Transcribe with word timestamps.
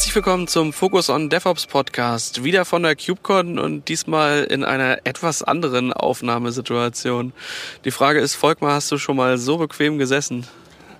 Herzlich 0.00 0.14
willkommen 0.14 0.48
zum 0.48 0.72
Focus 0.72 1.10
on 1.10 1.28
DevOps 1.28 1.66
Podcast. 1.66 2.42
Wieder 2.42 2.64
von 2.64 2.82
der 2.82 2.96
KubeCon 2.96 3.58
und 3.58 3.86
diesmal 3.90 4.44
in 4.44 4.64
einer 4.64 5.00
etwas 5.04 5.42
anderen 5.42 5.92
Aufnahmesituation. 5.92 7.34
Die 7.84 7.90
Frage 7.90 8.18
ist, 8.18 8.34
Volkmar, 8.34 8.72
hast 8.72 8.90
du 8.90 8.96
schon 8.96 9.16
mal 9.16 9.36
so 9.36 9.58
bequem 9.58 9.98
gesessen? 9.98 10.46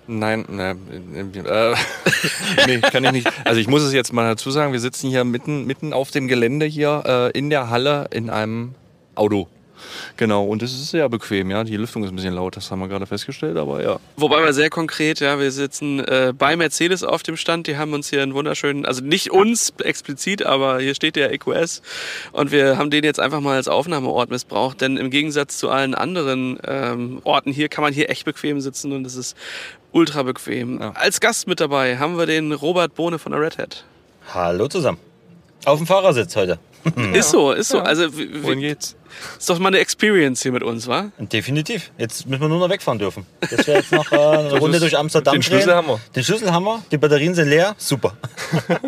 Nein, 0.07 0.45
ne, 0.51 0.77
äh, 1.17 1.75
nee, 2.67 2.81
kann 2.81 3.03
ich 3.05 3.13
nicht. 3.13 3.33
Also 3.47 3.59
ich 3.59 3.69
muss 3.69 3.81
es 3.81 3.95
jetzt 3.95 4.13
mal 4.13 4.29
dazu 4.29 4.51
sagen, 4.51 4.75
wir 4.75 4.81
sitzen 4.81 5.09
hier 5.09 5.25
mitten, 5.25 5.65
mitten 5.65 5.95
auf 5.95 6.11
dem 6.11 6.29
Gelände 6.29 6.67
hier 6.67 7.03
äh, 7.07 7.39
in 7.39 7.49
der 7.49 7.71
Halle 7.71 8.07
in 8.11 8.29
einem 8.29 8.75
Auto. 9.15 9.49
Genau, 10.17 10.45
und 10.45 10.63
es 10.63 10.73
ist 10.73 10.91
sehr 10.91 11.09
bequem, 11.09 11.51
ja. 11.51 11.65
Die 11.65 11.77
Lüftung 11.77 12.05
ist 12.05 12.11
ein 12.11 12.17
bisschen 12.17 12.35
laut, 12.35 12.57
das 12.57 12.71
haben 12.71 12.81
wir 12.81 12.89
gerade 12.89 13.07
festgestellt, 13.07 13.57
aber 13.57 13.83
ja. 13.83 13.99
Wobei 14.17 14.43
wir 14.45 14.53
sehr 14.53 14.71
konkret, 14.71 15.21
ja, 15.21 15.39
wir 15.39 15.51
sitzen 15.51 16.01
äh, 16.01 16.33
bei 16.37 16.57
Mercedes 16.57 17.03
auf 17.05 17.23
dem 17.23 17.37
Stand, 17.37 17.67
die 17.67 17.77
haben 17.77 17.93
uns 17.93 18.11
hier 18.11 18.23
einen 18.23 18.35
wunderschönen, 18.35 18.87
also 18.87 19.03
nicht 19.03 19.31
uns 19.31 19.73
explizit, 19.83 20.45
aber 20.45 20.81
hier 20.81 20.95
steht 20.95 21.17
der 21.17 21.33
EQS 21.33 21.83
und 22.33 22.53
wir 22.53 22.79
haben 22.79 22.91
den 22.91 23.05
jetzt 23.05 23.21
einfach 23.21 23.41
mal 23.41 23.57
als 23.57 23.69
Aufnahmeort 23.69 24.31
missbraucht, 24.31 24.81
denn 24.81 24.97
im 24.97 25.11
Gegensatz 25.11 25.59
zu 25.59 25.71
allen 25.71 25.95
anderen 25.95 26.59
ähm, 26.67 27.21
Orten 27.25 27.53
hier 27.53 27.69
kann 27.69 27.83
man 27.83 27.93
hier 27.93 28.11
echt 28.11 28.25
bequem 28.25 28.61
sitzen 28.61 28.93
und 28.93 29.07
es 29.07 29.15
ist 29.15 29.37
ultra 29.93 30.23
bequem. 30.23 30.81
Ja. 30.81 30.93
Als 30.93 31.21
Gast 31.21 31.47
mit 31.47 31.61
dabei 31.61 31.99
haben 31.99 32.19
wir 32.19 32.27
den 32.27 32.53
Robert 32.53 32.95
Bohne 32.95 33.19
von 33.19 33.33
der 33.33 33.41
Red 33.41 33.59
Hat. 33.59 33.85
Hallo 34.33 34.69
zusammen. 34.69 34.99
Auf 35.65 35.79
dem 35.79 35.87
Fahrersitz 35.87 36.37
heute. 36.37 36.59
Ist 37.13 37.31
so, 37.31 37.53
ist 37.53 37.69
so. 37.69 37.79
Ja. 37.79 37.83
Also, 37.85 38.07
Wohin 38.15 38.61
geht's? 38.61 38.97
Ist 39.39 39.51
doch 39.51 39.59
mal 39.59 39.69
eine 39.69 39.81
Experience 39.81 40.43
hier 40.43 40.53
mit 40.53 40.63
uns, 40.63 40.87
wa? 40.87 41.11
Definitiv. 41.19 41.91
Jetzt 41.99 42.27
müssen 42.27 42.41
wir 42.41 42.49
nur 42.49 42.59
noch 42.59 42.71
wegfahren 42.71 42.99
dürfen. 42.99 43.27
Das 43.41 43.67
wäre 43.67 43.79
jetzt 43.81 43.93
noch 43.93 44.11
äh, 44.13 44.17
eine 44.17 44.59
Runde 44.59 44.81
durch 44.81 44.97
Amsterdam. 44.97 45.35
Den 45.35 45.43
Schlüssel 45.43 45.75
haben 45.75 45.89
wir. 45.89 46.01
Den 46.17 46.25
Schlüssel 46.25 46.53
haben 46.53 46.65
wir. 46.65 46.83
Die 46.91 46.97
Batterien 46.97 47.35
sind 47.35 47.49
leer. 47.49 47.75
Super. 47.77 48.17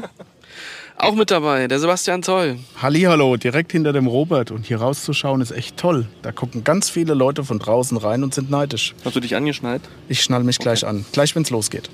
Auch 0.97 1.15
mit 1.15 1.31
dabei, 1.31 1.67
der 1.67 1.81
Sebastian 1.81 2.23
Zoll. 2.23 2.59
Hallo, 2.81 3.37
direkt 3.37 3.73
hinter 3.73 3.93
dem 3.93 4.07
Robert. 4.07 4.53
Und 4.53 4.67
hier 4.67 4.81
rauszuschauen 4.81 5.41
ist 5.41 5.51
echt 5.51 5.77
toll. 5.77 6.07
Da 6.23 6.31
gucken 6.31 6.63
ganz 6.63 6.91
viele 6.91 7.15
Leute 7.15 7.45
von 7.45 7.59
draußen 7.59 7.97
rein 7.97 8.23
und 8.23 8.33
sind 8.33 8.51
neidisch. 8.51 8.95
Hast 9.05 9.17
du 9.17 9.21
dich 9.21 9.35
angeschnallt? 9.35 9.83
Ich 10.09 10.23
schnall 10.23 10.45
mich 10.45 10.59
gleich 10.59 10.87
an. 10.87 11.05
Gleich, 11.13 11.35
wenn 11.35 11.43
es 11.43 11.51
losgeht. 11.51 11.91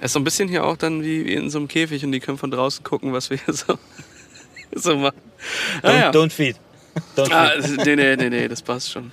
Er 0.00 0.04
ist 0.04 0.12
so 0.12 0.20
ein 0.20 0.24
bisschen 0.24 0.48
hier 0.48 0.64
auch 0.64 0.76
dann 0.76 1.02
wie 1.02 1.22
in 1.22 1.50
so 1.50 1.58
einem 1.58 1.68
Käfig 1.68 2.04
und 2.04 2.12
die 2.12 2.20
können 2.20 2.38
von 2.38 2.50
draußen 2.50 2.84
gucken, 2.84 3.12
was 3.12 3.30
wir 3.30 3.38
hier 3.44 3.54
so, 3.54 3.74
so 4.76 4.96
machen. 4.96 5.20
Don't, 5.82 5.90
ah, 5.90 5.98
ja. 5.98 6.10
don't 6.10 6.30
feed. 6.30 6.56
Don't 7.16 7.26
feed. 7.26 7.32
Ah, 7.32 7.52
nee, 7.84 7.96
nee, 7.96 8.16
nee, 8.16 8.30
nee, 8.30 8.48
das 8.48 8.62
passt 8.62 8.90
schon. 8.90 9.12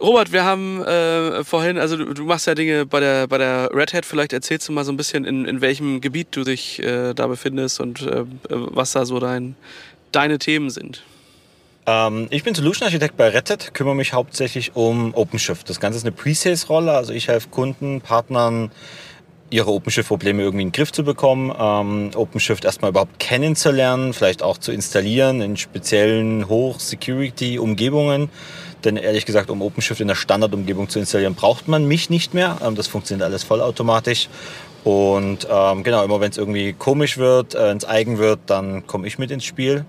Robert, 0.00 0.32
wir 0.32 0.44
haben 0.44 0.82
äh, 0.82 1.44
vorhin, 1.44 1.78
also 1.78 1.96
du, 1.96 2.12
du, 2.12 2.24
machst 2.24 2.46
ja 2.46 2.54
Dinge 2.54 2.84
bei 2.84 3.00
der, 3.00 3.26
bei 3.26 3.38
der 3.38 3.70
Red 3.72 3.94
Hat. 3.94 4.04
Vielleicht 4.04 4.32
erzählst 4.32 4.68
du 4.68 4.72
mal 4.72 4.84
so 4.84 4.92
ein 4.92 4.96
bisschen, 4.96 5.24
in, 5.24 5.44
in 5.46 5.60
welchem 5.60 6.00
Gebiet 6.00 6.28
du 6.32 6.44
dich 6.44 6.82
äh, 6.82 7.14
da 7.14 7.26
befindest 7.26 7.80
und 7.80 8.02
äh, 8.02 8.24
was 8.48 8.92
da 8.92 9.06
so 9.06 9.18
dein, 9.20 9.54
deine 10.12 10.38
Themen 10.38 10.68
sind. 10.68 11.02
Ähm, 11.86 12.26
ich 12.30 12.42
bin 12.42 12.54
Solution 12.54 12.86
Architekt 12.86 13.16
bei 13.16 13.28
Red 13.28 13.50
Hat, 13.50 13.74
kümmere 13.74 13.94
mich 13.94 14.12
hauptsächlich 14.12 14.74
um 14.74 15.14
OpenShift. 15.14 15.68
Das 15.70 15.80
Ganze 15.80 15.98
ist 15.98 16.04
eine 16.04 16.12
Pre-Sales-Rolle, 16.12 16.92
also 16.92 17.12
ich 17.12 17.28
helfe 17.28 17.48
Kunden, 17.48 18.00
Partnern, 18.00 18.72
ihre 19.50 19.70
OpenShift-Probleme 19.70 20.42
irgendwie 20.42 20.62
in 20.62 20.68
den 20.68 20.72
Griff 20.72 20.92
zu 20.92 21.04
bekommen, 21.04 21.52
ähm, 21.58 22.10
OpenShift 22.14 22.64
erstmal 22.64 22.90
überhaupt 22.90 23.18
kennenzulernen, 23.18 24.12
vielleicht 24.12 24.42
auch 24.42 24.58
zu 24.58 24.72
installieren 24.72 25.40
in 25.40 25.56
speziellen 25.56 26.48
Hoch-Security-Umgebungen. 26.48 28.30
Denn 28.84 28.96
ehrlich 28.96 29.24
gesagt, 29.24 29.50
um 29.50 29.62
OpenShift 29.62 30.00
in 30.00 30.08
der 30.08 30.14
Standardumgebung 30.14 30.88
zu 30.88 30.98
installieren, 30.98 31.34
braucht 31.34 31.68
man 31.68 31.86
mich 31.86 32.10
nicht 32.10 32.34
mehr. 32.34 32.58
Ähm, 32.62 32.74
das 32.74 32.86
funktioniert 32.86 33.24
alles 33.24 33.44
vollautomatisch. 33.44 34.28
Und 34.84 35.48
ähm, 35.50 35.82
genau, 35.82 36.04
immer 36.04 36.20
wenn 36.20 36.30
es 36.30 36.36
irgendwie 36.36 36.74
komisch 36.74 37.16
wird, 37.16 37.54
äh, 37.54 37.70
ins 37.70 37.86
Eigen 37.86 38.18
wird, 38.18 38.40
dann 38.46 38.86
komme 38.86 39.06
ich 39.06 39.18
mit 39.18 39.30
ins 39.30 39.44
Spiel. 39.44 39.86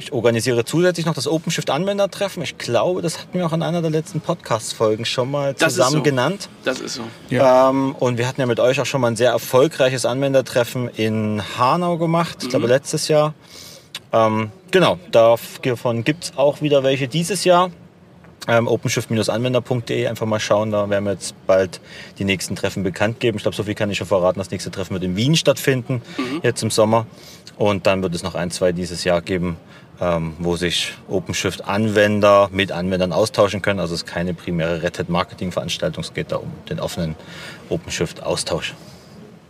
Ich 0.00 0.12
organisiere 0.12 0.64
zusätzlich 0.64 1.06
noch 1.06 1.14
das 1.14 1.26
OpenShift-Anwendertreffen. 1.26 2.40
Ich 2.44 2.56
glaube, 2.56 3.02
das 3.02 3.18
hatten 3.18 3.36
wir 3.36 3.44
auch 3.44 3.52
in 3.52 3.62
einer 3.62 3.82
der 3.82 3.90
letzten 3.90 4.20
Podcast-Folgen 4.20 5.04
schon 5.04 5.28
mal 5.28 5.56
zusammen 5.56 5.96
so. 5.96 6.02
genannt. 6.02 6.48
Das 6.62 6.80
ist 6.80 6.94
so. 6.94 7.02
Ja. 7.30 7.70
Ähm, 7.70 7.96
und 7.98 8.16
wir 8.16 8.28
hatten 8.28 8.40
ja 8.40 8.46
mit 8.46 8.60
euch 8.60 8.80
auch 8.80 8.86
schon 8.86 9.00
mal 9.00 9.08
ein 9.08 9.16
sehr 9.16 9.32
erfolgreiches 9.32 10.06
Anwendertreffen 10.06 10.88
in 10.88 11.42
Hanau 11.58 11.98
gemacht, 11.98 12.38
mhm. 12.38 12.44
ich 12.44 12.48
glaube 12.50 12.66
mhm. 12.66 12.72
letztes 12.72 13.08
Jahr. 13.08 13.34
Ähm, 14.12 14.52
genau, 14.70 15.00
davon 15.10 16.04
gibt 16.04 16.24
es 16.24 16.32
auch 16.36 16.62
wieder 16.62 16.84
welche 16.84 17.08
dieses 17.08 17.42
Jahr. 17.42 17.70
Ähm, 18.46 18.68
OpenShift-anwender.de 18.68 20.06
einfach 20.06 20.26
mal 20.26 20.38
schauen, 20.38 20.70
da 20.70 20.88
werden 20.88 21.04
wir 21.04 21.12
jetzt 21.12 21.34
bald 21.46 21.80
die 22.18 22.24
nächsten 22.24 22.54
Treffen 22.54 22.84
bekannt 22.84 23.18
geben. 23.18 23.36
Ich 23.36 23.42
glaube, 23.42 23.56
so 23.56 23.64
viel 23.64 23.74
kann 23.74 23.90
ich 23.90 23.98
schon 23.98 24.06
verraten. 24.06 24.38
Das 24.38 24.50
nächste 24.50 24.70
Treffen 24.70 24.94
wird 24.94 25.02
in 25.02 25.16
Wien 25.16 25.34
stattfinden, 25.34 26.02
mhm. 26.16 26.40
jetzt 26.44 26.62
im 26.62 26.70
Sommer. 26.70 27.06
Und 27.56 27.86
dann 27.88 28.02
wird 28.02 28.14
es 28.14 28.22
noch 28.22 28.36
ein, 28.36 28.52
zwei 28.52 28.70
dieses 28.72 29.02
Jahr 29.02 29.20
geben, 29.20 29.56
ähm, 30.00 30.34
wo 30.38 30.56
sich 30.56 30.94
OpenShift-Anwender 31.08 32.48
mit 32.52 32.72
Anwendern 32.72 33.12
austauschen 33.12 33.62
können. 33.62 33.80
Also 33.80 33.94
es 33.94 34.02
ist 34.02 34.06
keine 34.06 34.34
primäre 34.34 34.82
Red 34.82 34.98
Hat 34.98 35.08
Marketing-Veranstaltung, 35.08 36.04
es 36.04 36.14
geht 36.14 36.32
da 36.32 36.36
um 36.36 36.52
den 36.70 36.80
offenen 36.80 37.16
OpenShift-Austausch. 37.68 38.74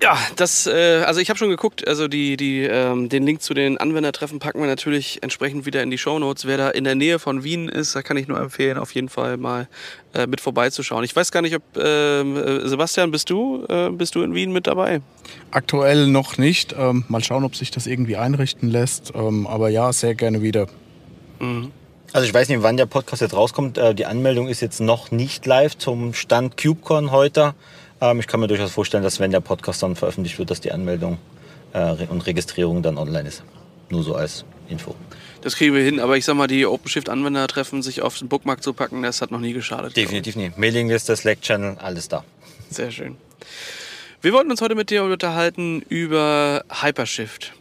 Ja, 0.01 0.17
das, 0.37 0.67
äh, 0.69 1.03
also 1.05 1.21
ich 1.21 1.29
habe 1.29 1.39
schon 1.39 1.49
geguckt, 1.49 1.87
also 1.89 2.07
die, 2.07 2.37
die, 2.37 2.63
ähm, 2.63 3.09
den 3.09 3.25
Link 3.25 3.43
zu 3.43 3.53
den 3.53 3.79
Anwendertreffen 3.79 4.39
packen 4.39 4.61
wir 4.61 4.69
natürlich 4.69 5.23
entsprechend 5.23 5.67
wieder 5.67 5.83
in 5.83 5.91
die 5.91 5.99
Show 5.99 6.21
Notes. 6.21 6.47
Wer 6.47 6.57
da 6.57 6.71
in 6.71 6.85
der 6.85 6.95
Nähe 6.95 7.19
von 7.19 7.43
Wien 7.43 7.69
ist, 7.69 7.97
da 7.97 8.03
kann 8.03 8.17
ich 8.17 8.29
nur 8.29 8.39
empfehlen, 8.39 8.79
auf 8.79 8.95
jeden 8.95 9.09
Fall 9.09 9.39
mal 9.39 9.67
äh, 10.15 10.29
mit 10.29 10.41
vorbeizuschauen. 10.41 11.03
Ich 11.03 11.17
weiß 11.17 11.33
gar 11.33 11.43
nicht, 11.43 11.57
ob 11.57 11.63
ähm, 11.77 12.37
äh, 12.37 12.69
Sebastian, 12.69 13.11
bist 13.11 13.29
du, 13.29 13.65
äh, 13.69 13.91
bist 13.91 14.15
du 14.15 14.23
in 14.23 14.35
Wien 14.37 14.53
mit 14.53 14.69
dabei? 14.69 15.01
Aktuell 15.51 16.07
noch 16.07 16.39
nicht. 16.39 16.77
Ähm, 16.79 17.05
mal 17.09 17.25
schauen, 17.25 17.43
ob 17.43 17.57
sich 17.57 17.73
das 17.73 17.89
irgendwie 17.89 18.17
einrichten 18.17 18.69
lässt. 18.69 19.13
Ähm, 19.17 19.49
aber 19.49 19.69
ja, 19.69 19.93
sehr 19.93 20.15
gerne 20.15 20.43
wieder. 20.43 20.69
Mhm. 21.41 21.73
Also 22.13 22.27
ich 22.27 22.33
weiß 22.33 22.49
nicht, 22.49 22.63
wann 22.63 22.77
der 22.77 22.87
Podcast 22.87 23.21
jetzt 23.21 23.35
rauskommt. 23.35 23.79
Äh, 23.79 23.97
die 23.97 24.07
Anmeldung 24.07 24.47
ist 24.47 24.61
jetzt 24.61 24.81
noch 24.81 25.11
nicht 25.11 25.45
live 25.45 25.77
zum 25.77 26.15
Stand 26.15 26.57
KubeCon 26.57 27.11
heute. 27.11 27.55
Ähm, 28.01 28.21
ich 28.21 28.27
kann 28.27 28.41
mir 28.41 28.47
durchaus 28.47 28.73
vorstellen, 28.73 29.03
dass 29.03 29.21
wenn 29.21 29.31
der 29.31 29.41
Podcast 29.41 29.83
dann 29.83 29.97
veröffentlicht 29.97 30.39
wird, 30.39 30.51
dass 30.51 30.61
die 30.61 30.73
Anmeldung 30.73 31.19
äh, 31.73 32.07
und 32.09 32.27
Registrierung 32.27 32.83
dann 32.83 32.99
online 32.99 33.29
ist. 33.29 33.43
Nur 33.91 34.03
so 34.03 34.15
als 34.15 34.45
Info. 34.69 34.95
Das 35.41 35.57
kriegen 35.57 35.75
wir 35.75 35.83
hin, 35.83 36.01
aber 36.01 36.17
ich 36.17 36.25
sag 36.25 36.35
mal, 36.35 36.47
die 36.47 36.67
OpenShift-Anwender 36.67 37.47
treffen, 37.47 37.83
sich 37.83 38.03
auf 38.03 38.19
den 38.19 38.29
Bookmark 38.29 38.63
zu 38.63 38.73
packen, 38.73 39.03
das 39.03 39.23
hat 39.23 39.31
noch 39.31 39.41
nie 39.41 39.53
geschadet. 39.53 39.97
Definitiv 39.97 40.37
nie. 40.37 40.53
Mailingliste, 40.57 41.17
Slack-Channel, 41.17 41.77
alles 41.79 42.09
da. 42.09 42.25
Sehr 42.71 42.91
schön. 42.91 43.17
Wir 44.21 44.33
wollten 44.33 44.51
uns 44.51 44.61
heute 44.61 44.75
mit 44.75 44.91
dir 44.91 45.05
unterhalten 45.05 45.81
über 45.89 46.65
Hypershift. 46.83 47.53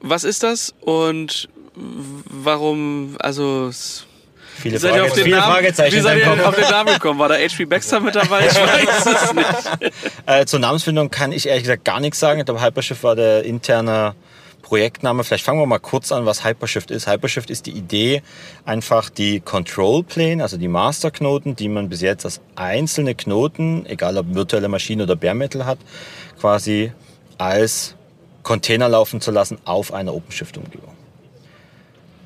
Was 0.00 0.24
ist 0.24 0.42
das 0.42 0.74
und 0.80 1.48
warum, 1.74 3.16
also 3.20 3.70
Viele, 4.60 4.80
Frage, 4.80 5.02
auf 5.04 5.12
den 5.12 5.24
viele 5.24 5.36
Namen, 5.36 5.52
Fragezeichen. 5.52 5.96
Wie 5.96 6.00
seid 6.00 6.18
ihr 6.18 6.48
auf 6.48 6.54
den 6.54 6.70
Namen 6.70 6.94
gekommen? 6.94 7.18
War 7.18 7.28
da 7.28 7.36
HP 7.36 7.64
Baxter 7.64 8.00
mit 8.00 8.14
dabei? 8.14 8.46
Ich 8.46 8.54
weiß 8.54 9.06
es 9.06 9.32
nicht. 9.34 9.92
Äh, 10.26 10.44
zur 10.44 10.58
Namensfindung 10.58 11.10
kann 11.10 11.32
ich 11.32 11.46
ehrlich 11.48 11.62
gesagt 11.62 11.84
gar 11.84 12.00
nichts 12.00 12.18
sagen. 12.20 12.40
Ich 12.40 12.44
glaube, 12.44 12.62
Hypershift 12.62 13.02
war 13.02 13.16
der 13.16 13.44
interne 13.44 14.14
Projektname. 14.62 15.24
Vielleicht 15.24 15.44
fangen 15.44 15.60
wir 15.60 15.66
mal 15.66 15.78
kurz 15.78 16.12
an, 16.12 16.26
was 16.26 16.44
Hypershift 16.44 16.90
ist. 16.90 17.06
Hypershift 17.06 17.48
ist 17.48 17.64
die 17.64 17.70
Idee, 17.70 18.22
einfach 18.66 19.08
die 19.08 19.40
Control 19.40 20.02
Plane, 20.02 20.42
also 20.42 20.58
die 20.58 20.68
Masterknoten, 20.68 21.56
die 21.56 21.68
man 21.68 21.88
bis 21.88 22.02
jetzt 22.02 22.26
als 22.26 22.40
einzelne 22.56 23.14
Knoten, 23.14 23.86
egal 23.86 24.18
ob 24.18 24.34
virtuelle 24.34 24.68
Maschine 24.68 25.04
oder 25.04 25.16
Bare 25.16 25.34
Metal 25.34 25.64
hat, 25.64 25.78
quasi 26.38 26.92
als 27.38 27.94
Container 28.42 28.88
laufen 28.88 29.22
zu 29.22 29.30
lassen 29.30 29.58
auf 29.64 29.94
einer 29.94 30.14
OpenShift-Umgebung. 30.14 30.97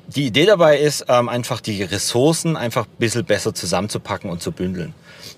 Die 0.07 0.25
Idee 0.25 0.45
dabei 0.45 0.79
ist, 0.79 1.05
ähm, 1.07 1.29
einfach 1.29 1.61
die 1.61 1.81
Ressourcen 1.81 2.57
einfach 2.57 2.85
ein 2.85 2.97
bisschen 2.99 3.23
besser 3.25 3.53
zusammenzupacken 3.53 4.29
und 4.29 4.41
zu 4.41 4.51
bündeln. 4.51 4.93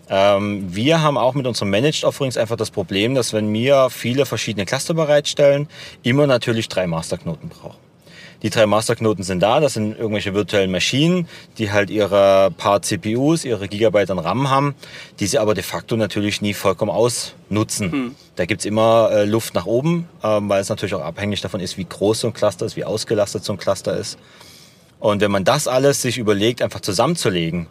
Ähm, 0.10 0.76
wir 0.76 1.02
haben 1.02 1.18
auch 1.18 1.34
mit 1.34 1.46
unseren 1.48 1.70
Managed 1.70 2.04
Offerings 2.04 2.38
einfach 2.38 2.58
das 2.58 2.72
Problem, 2.72 3.16
dass 3.16 3.34
wenn 3.34 3.52
wir 3.54 3.90
viele 3.90 4.26
verschiedene 4.26 4.66
Cluster 4.66 4.94
bereitstellen, 4.94 5.68
immer 6.04 6.28
natürlich 6.28 6.68
drei 6.68 6.88
Masterknoten 6.88 7.50
brauchen. 7.50 7.86
Die 8.44 8.50
drei 8.50 8.66
Masterknoten 8.66 9.24
sind 9.24 9.40
da, 9.40 9.60
das 9.60 9.74
sind 9.74 9.98
irgendwelche 9.98 10.34
virtuellen 10.34 10.70
Maschinen, 10.70 11.28
die 11.58 11.72
halt 11.72 11.90
ihre 11.90 12.52
paar 12.56 12.82
CPUs, 12.82 13.46
ihre 13.46 13.68
Gigabyte 13.68 14.12
an 14.12 14.20
RAM 14.20 14.50
haben, 14.50 14.76
die 15.20 15.26
sie 15.26 15.40
aber 15.40 15.54
de 15.54 15.64
facto 15.64 15.96
natürlich 15.96 16.42
nie 16.42 16.54
vollkommen 16.54 16.92
ausnutzen. 16.92 17.92
Hm. 17.92 18.16
Da 18.36 18.46
gibt's 18.46 18.66
immer 18.66 19.10
äh, 19.12 19.26
Luft 19.26 19.56
nach 19.56 19.66
oben, 19.66 20.08
ähm, 20.24 20.50
weil 20.50 20.62
es 20.62 20.70
natürlich 20.70 20.94
auch 20.94 21.02
abhängig 21.02 21.42
davon 21.42 21.60
ist, 21.60 21.78
wie 21.78 21.86
groß 21.86 22.20
so 22.20 22.28
ein 22.28 22.34
Cluster 22.34 22.66
ist, 22.66 22.76
wie 22.76 22.84
ausgelastet 22.84 23.44
so 23.44 23.54
ein 23.54 23.58
Cluster 23.58 23.98
ist. 23.98 24.20
Und 25.00 25.22
wenn 25.22 25.32
man 25.32 25.44
das 25.44 25.68
alles 25.68 26.02
sich 26.02 26.18
überlegt, 26.18 26.62
einfach 26.62 26.80
zusammenzulegen, 26.80 27.68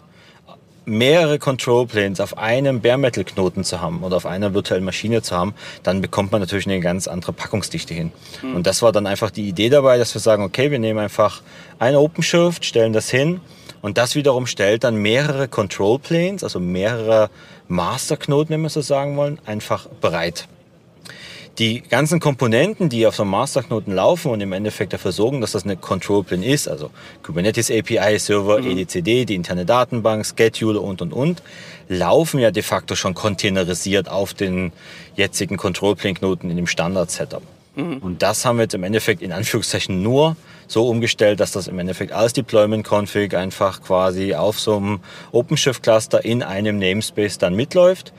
mehrere 0.86 1.38
Control 1.38 1.86
Planes 1.86 2.20
auf 2.20 2.36
einem 2.36 2.80
Bare 2.80 2.98
Metal 2.98 3.24
Knoten 3.24 3.64
zu 3.64 3.80
haben 3.80 4.02
oder 4.02 4.16
auf 4.16 4.26
einer 4.26 4.54
virtuellen 4.54 4.84
Maschine 4.84 5.22
zu 5.22 5.34
haben, 5.36 5.54
dann 5.82 6.00
bekommt 6.00 6.32
man 6.32 6.40
natürlich 6.40 6.66
eine 6.66 6.80
ganz 6.80 7.08
andere 7.08 7.32
Packungsdichte 7.32 7.94
hin. 7.94 8.12
Mhm. 8.42 8.56
Und 8.56 8.66
das 8.66 8.82
war 8.82 8.92
dann 8.92 9.06
einfach 9.06 9.30
die 9.30 9.48
Idee 9.48 9.70
dabei, 9.70 9.98
dass 9.98 10.14
wir 10.14 10.20
sagen, 10.20 10.44
okay, 10.44 10.70
wir 10.70 10.78
nehmen 10.78 10.98
einfach 10.98 11.42
eine 11.78 12.00
OpenShift, 12.00 12.64
stellen 12.64 12.92
das 12.92 13.08
hin 13.10 13.40
und 13.80 13.98
das 13.98 14.14
wiederum 14.14 14.46
stellt 14.46 14.84
dann 14.84 14.96
mehrere 14.96 15.48
Control 15.48 15.98
Planes, 15.98 16.44
also 16.44 16.60
mehrere 16.60 17.30
Masterknoten, 17.68 18.54
wenn 18.54 18.62
wir 18.62 18.70
so 18.70 18.80
sagen 18.80 19.16
wollen, 19.16 19.38
einfach 19.46 19.86
bereit. 19.86 20.48
Die 21.58 21.82
ganzen 21.82 22.20
Komponenten, 22.20 22.88
die 22.88 23.06
auf 23.06 23.16
so 23.16 23.22
einem 23.22 23.30
Masterknoten 23.30 23.94
laufen 23.94 24.30
und 24.30 24.40
im 24.40 24.52
Endeffekt 24.52 24.92
dafür 24.92 25.12
sorgen, 25.12 25.40
dass 25.40 25.52
das 25.52 25.64
eine 25.64 25.76
Control 25.76 26.24
Plane 26.24 26.44
ist, 26.44 26.68
also 26.68 26.90
Kubernetes 27.22 27.70
API, 27.70 28.18
Server, 28.18 28.60
mhm. 28.60 28.70
EDCD, 28.70 29.24
die 29.24 29.34
interne 29.34 29.64
Datenbank, 29.64 30.26
Scheduler 30.26 30.82
und, 30.82 31.00
und, 31.00 31.12
und, 31.12 31.42
laufen 31.88 32.40
ja 32.40 32.50
de 32.50 32.62
facto 32.62 32.96
schon 32.96 33.14
containerisiert 33.14 34.08
auf 34.08 34.34
den 34.34 34.72
jetzigen 35.16 35.56
Control 35.56 35.94
Plane 35.94 36.14
Knoten 36.14 36.50
in 36.50 36.56
dem 36.56 36.66
Standard 36.66 37.10
Setup. 37.10 37.42
Mhm. 37.76 37.98
Und 37.98 38.22
das 38.22 38.44
haben 38.44 38.56
wir 38.58 38.62
jetzt 38.64 38.74
im 38.74 38.84
Endeffekt 38.84 39.22
in 39.22 39.32
Anführungszeichen 39.32 40.02
nur 40.02 40.36
so 40.66 40.88
umgestellt, 40.88 41.40
dass 41.40 41.52
das 41.52 41.68
im 41.68 41.78
Endeffekt 41.78 42.12
als 42.12 42.32
Deployment-Config 42.32 43.34
einfach 43.34 43.82
quasi 43.82 44.34
auf 44.34 44.58
so 44.58 44.76
einem 44.76 45.00
OpenShift-Cluster 45.32 46.24
in 46.24 46.42
einem 46.42 46.78
Namespace 46.78 47.38
dann 47.38 47.54
mitläuft. 47.54 48.12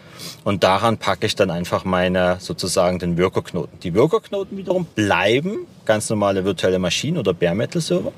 Und 0.44 0.64
daran 0.64 0.98
packe 0.98 1.26
ich 1.26 1.36
dann 1.36 1.52
einfach 1.52 1.86
meine 1.86 2.38
sozusagen 2.40 3.00
den 3.00 3.18
Worker-Knoten. 3.18 3.80
Die 3.82 3.96
Worker-Knoten 3.96 4.58
wiederum 4.58 4.86
bleiben 4.86 5.68
ganz 5.86 6.10
normale 6.10 6.46
virtuelle 6.46 6.80
Maschinen 6.80 7.18
oder 7.18 7.34
Bare 7.34 7.56
Metal 7.56 7.82
Server. 7.82 8.12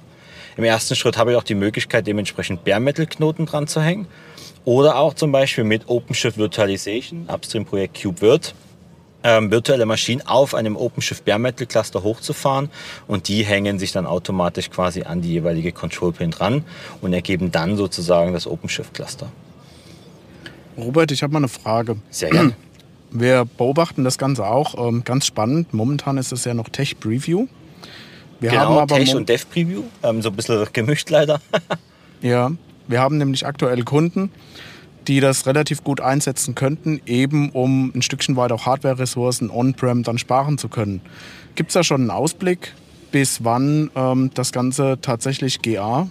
Im 0.55 0.63
ersten 0.63 0.95
Schritt 0.95 1.17
habe 1.17 1.31
ich 1.31 1.37
auch 1.37 1.43
die 1.43 1.55
Möglichkeit, 1.55 2.07
dementsprechend 2.07 2.63
Bare 2.63 2.79
Metal 2.79 3.05
Knoten 3.05 3.45
dran 3.45 3.67
zu 3.67 3.81
hängen. 3.81 4.07
Oder 4.65 4.97
auch 4.97 5.13
zum 5.13 5.31
Beispiel 5.31 5.63
mit 5.63 5.83
OpenShift 5.87 6.37
Virtualization, 6.37 7.27
Upstream-Projekt 7.29 8.01
KubeVirt, 8.01 8.53
ähm, 9.27 9.51
virtuelle 9.51 9.85
Maschinen 9.85 10.25
auf 10.25 10.55
einem 10.55 10.77
OpenShift 10.77 11.25
Bare 11.25 11.37
Metal 11.37 11.67
Cluster 11.67 12.01
hochzufahren 12.01 12.69
und 13.07 13.27
die 13.27 13.43
hängen 13.43 13.77
sich 13.77 13.91
dann 13.91 14.05
automatisch 14.05 14.69
quasi 14.69 15.03
an 15.03 15.21
die 15.21 15.33
jeweilige 15.33 15.73
Control 15.73 16.13
Plane 16.13 16.31
dran 16.31 16.63
und 17.01 17.11
ergeben 17.11 17.51
dann 17.51 17.75
sozusagen 17.75 18.31
das 18.31 18.47
OpenShift 18.47 18.93
Cluster. 18.93 19.29
Robert, 20.77 21.11
ich 21.11 21.23
habe 21.23 21.33
mal 21.33 21.39
eine 21.39 21.49
Frage. 21.49 21.97
Sehr 22.09 22.29
gerne. 22.29 22.53
Wir 23.11 23.45
beobachten 23.45 24.05
das 24.05 24.17
Ganze 24.17 24.45
auch 24.45 24.87
ähm, 24.87 25.03
ganz 25.03 25.25
spannend. 25.25 25.73
Momentan 25.73 26.17
ist 26.17 26.31
es 26.31 26.45
ja 26.45 26.53
noch 26.53 26.69
Tech 26.69 26.97
Preview. 26.99 27.47
Wir 28.39 28.51
genau, 28.51 28.61
haben 28.61 28.77
aber 28.77 28.95
Tech 28.95 29.13
und 29.15 29.27
Dev 29.27 29.45
Preview, 29.51 29.83
ähm, 30.03 30.21
so 30.21 30.29
ein 30.29 30.35
bisschen 30.35 30.65
gemischt 30.73 31.09
leider. 31.09 31.41
ja, 32.21 32.51
wir 32.87 33.01
haben 33.01 33.17
nämlich 33.17 33.45
aktuell 33.45 33.83
Kunden, 33.83 34.31
die 35.07 35.19
das 35.19 35.45
relativ 35.45 35.83
gut 35.83 36.01
einsetzen 36.01 36.55
könnten, 36.55 37.01
eben 37.05 37.49
um 37.51 37.91
ein 37.95 38.01
Stückchen 38.01 38.35
weit 38.35 38.51
auch 38.51 38.65
Hardware-Ressourcen 38.65 39.49
on-prem 39.49 40.03
dann 40.03 40.17
sparen 40.17 40.57
zu 40.57 40.69
können. 40.69 41.01
Gibt 41.55 41.69
es 41.69 41.73
da 41.73 41.83
schon 41.83 42.01
einen 42.01 42.11
Ausblick, 42.11 42.73
bis 43.11 43.43
wann 43.43 43.89
ähm, 43.95 44.31
das 44.33 44.51
Ganze 44.51 44.99
tatsächlich 45.01 45.61
GA 45.61 46.07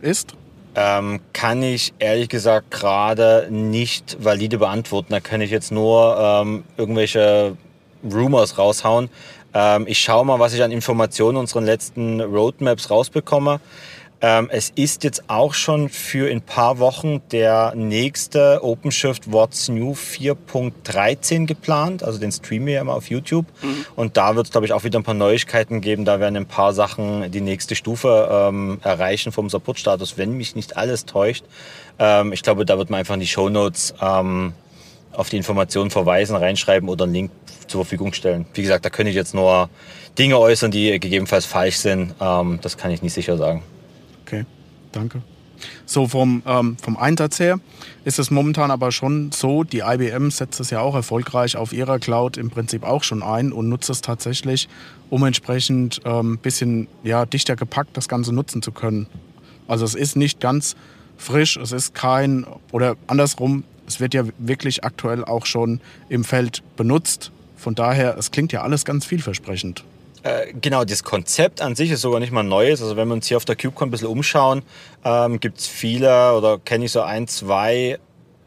ist? 0.00 0.34
Ähm, 0.74 1.20
kann 1.32 1.62
ich 1.62 1.94
ehrlich 1.98 2.28
gesagt 2.28 2.70
gerade 2.70 3.48
nicht 3.50 4.18
valide 4.20 4.58
beantworten. 4.58 5.12
Da 5.12 5.20
kann 5.20 5.40
ich 5.40 5.50
jetzt 5.50 5.72
nur 5.72 6.16
ähm, 6.18 6.64
irgendwelche 6.76 7.56
Rumors 8.04 8.56
raushauen. 8.56 9.10
Ähm, 9.52 9.86
ich 9.88 9.98
schaue 9.98 10.24
mal, 10.24 10.38
was 10.38 10.54
ich 10.54 10.62
an 10.62 10.70
Informationen 10.70 11.38
unseren 11.38 11.64
letzten 11.64 12.20
Roadmaps 12.20 12.90
rausbekomme. 12.90 13.60
Ähm, 14.22 14.48
es 14.50 14.70
ist 14.74 15.02
jetzt 15.02 15.24
auch 15.28 15.54
schon 15.54 15.88
für 15.88 16.28
in 16.28 16.42
paar 16.42 16.78
Wochen 16.78 17.22
der 17.32 17.72
nächste 17.74 18.62
OpenShift 18.62 19.32
What's 19.32 19.68
New 19.68 19.92
4.13 19.92 21.46
geplant. 21.46 22.02
Also 22.02 22.18
den 22.18 22.30
streamen 22.30 22.66
wir 22.66 22.74
ja 22.74 22.80
immer 22.82 22.94
auf 22.94 23.08
YouTube. 23.08 23.46
Mhm. 23.62 23.86
Und 23.96 24.16
da 24.18 24.36
wird 24.36 24.46
es, 24.46 24.52
glaube 24.52 24.66
ich, 24.66 24.74
auch 24.74 24.84
wieder 24.84 24.98
ein 24.98 25.04
paar 25.04 25.14
Neuigkeiten 25.14 25.80
geben. 25.80 26.04
Da 26.04 26.20
werden 26.20 26.36
ein 26.36 26.46
paar 26.46 26.74
Sachen 26.74 27.30
die 27.30 27.40
nächste 27.40 27.74
Stufe 27.74 28.28
ähm, 28.30 28.78
erreichen 28.82 29.32
vom 29.32 29.48
Support-Status, 29.48 30.18
wenn 30.18 30.36
mich 30.36 30.54
nicht 30.54 30.76
alles 30.76 31.06
täuscht. 31.06 31.44
Ähm, 31.98 32.34
ich 32.34 32.42
glaube, 32.42 32.66
da 32.66 32.76
wird 32.76 32.90
man 32.90 33.00
einfach 33.00 33.14
in 33.14 33.20
die 33.20 33.26
Show 33.26 33.48
Notes 33.48 33.94
ähm, 34.02 34.52
auf 35.12 35.30
die 35.30 35.38
Informationen 35.38 35.90
verweisen, 35.90 36.36
reinschreiben 36.36 36.90
oder 36.90 37.04
einen 37.04 37.14
Link 37.14 37.30
zur 37.68 37.84
Verfügung 37.84 38.12
stellen. 38.12 38.44
Wie 38.52 38.62
gesagt, 38.62 38.84
da 38.84 38.90
könnte 38.90 39.10
ich 39.10 39.16
jetzt 39.16 39.34
nur 39.34 39.70
Dinge 40.18 40.38
äußern, 40.38 40.70
die 40.70 40.90
gegebenenfalls 41.00 41.46
falsch 41.46 41.76
sind. 41.76 42.14
Ähm, 42.20 42.58
das 42.60 42.76
kann 42.76 42.90
ich 42.90 43.00
nicht 43.00 43.14
sicher 43.14 43.38
sagen. 43.38 43.62
Danke. 44.92 45.22
So 45.84 46.08
vom, 46.08 46.42
ähm, 46.46 46.76
vom 46.80 46.96
Einsatz 46.96 47.38
her 47.38 47.60
ist 48.04 48.18
es 48.18 48.30
momentan 48.30 48.70
aber 48.70 48.92
schon 48.92 49.30
so, 49.32 49.64
die 49.64 49.80
IBM 49.80 50.30
setzt 50.30 50.60
es 50.60 50.70
ja 50.70 50.80
auch 50.80 50.94
erfolgreich 50.94 51.56
auf 51.56 51.72
ihrer 51.72 51.98
Cloud 51.98 52.36
im 52.36 52.50
Prinzip 52.50 52.82
auch 52.84 53.02
schon 53.02 53.22
ein 53.22 53.52
und 53.52 53.68
nutzt 53.68 53.90
es 53.90 54.00
tatsächlich, 54.00 54.68
um 55.10 55.24
entsprechend 55.24 56.04
ein 56.04 56.20
ähm, 56.20 56.38
bisschen 56.38 56.88
ja, 57.02 57.26
dichter 57.26 57.56
gepackt 57.56 57.96
das 57.96 58.08
Ganze 58.08 58.32
nutzen 58.32 58.62
zu 58.62 58.72
können. 58.72 59.06
Also 59.68 59.84
es 59.84 59.94
ist 59.94 60.16
nicht 60.16 60.40
ganz 60.40 60.76
frisch, 61.16 61.56
es 61.56 61.72
ist 61.72 61.94
kein, 61.94 62.46
oder 62.72 62.96
andersrum, 63.06 63.64
es 63.86 64.00
wird 64.00 64.14
ja 64.14 64.24
wirklich 64.38 64.84
aktuell 64.84 65.24
auch 65.24 65.46
schon 65.46 65.80
im 66.08 66.24
Feld 66.24 66.62
benutzt. 66.76 67.32
Von 67.56 67.74
daher, 67.74 68.16
es 68.16 68.30
klingt 68.30 68.52
ja 68.52 68.62
alles 68.62 68.84
ganz 68.84 69.04
vielversprechend. 69.04 69.84
Äh, 70.22 70.52
genau, 70.60 70.84
das 70.84 71.02
Konzept 71.02 71.62
an 71.62 71.74
sich 71.74 71.90
ist 71.90 72.02
sogar 72.02 72.20
nicht 72.20 72.32
mal 72.32 72.42
neues. 72.42 72.82
Also 72.82 72.96
wenn 72.96 73.08
wir 73.08 73.14
uns 73.14 73.26
hier 73.26 73.36
auf 73.36 73.44
der 73.44 73.56
KubeCon 73.56 73.88
ein 73.88 73.90
bisschen 73.90 74.08
umschauen, 74.08 74.62
ähm, 75.04 75.40
gibt 75.40 75.58
es 75.58 75.66
viele 75.66 76.34
oder 76.34 76.58
kenne 76.58 76.84
ich 76.84 76.92
so 76.92 77.00
ein, 77.00 77.26
zwei, 77.26 77.98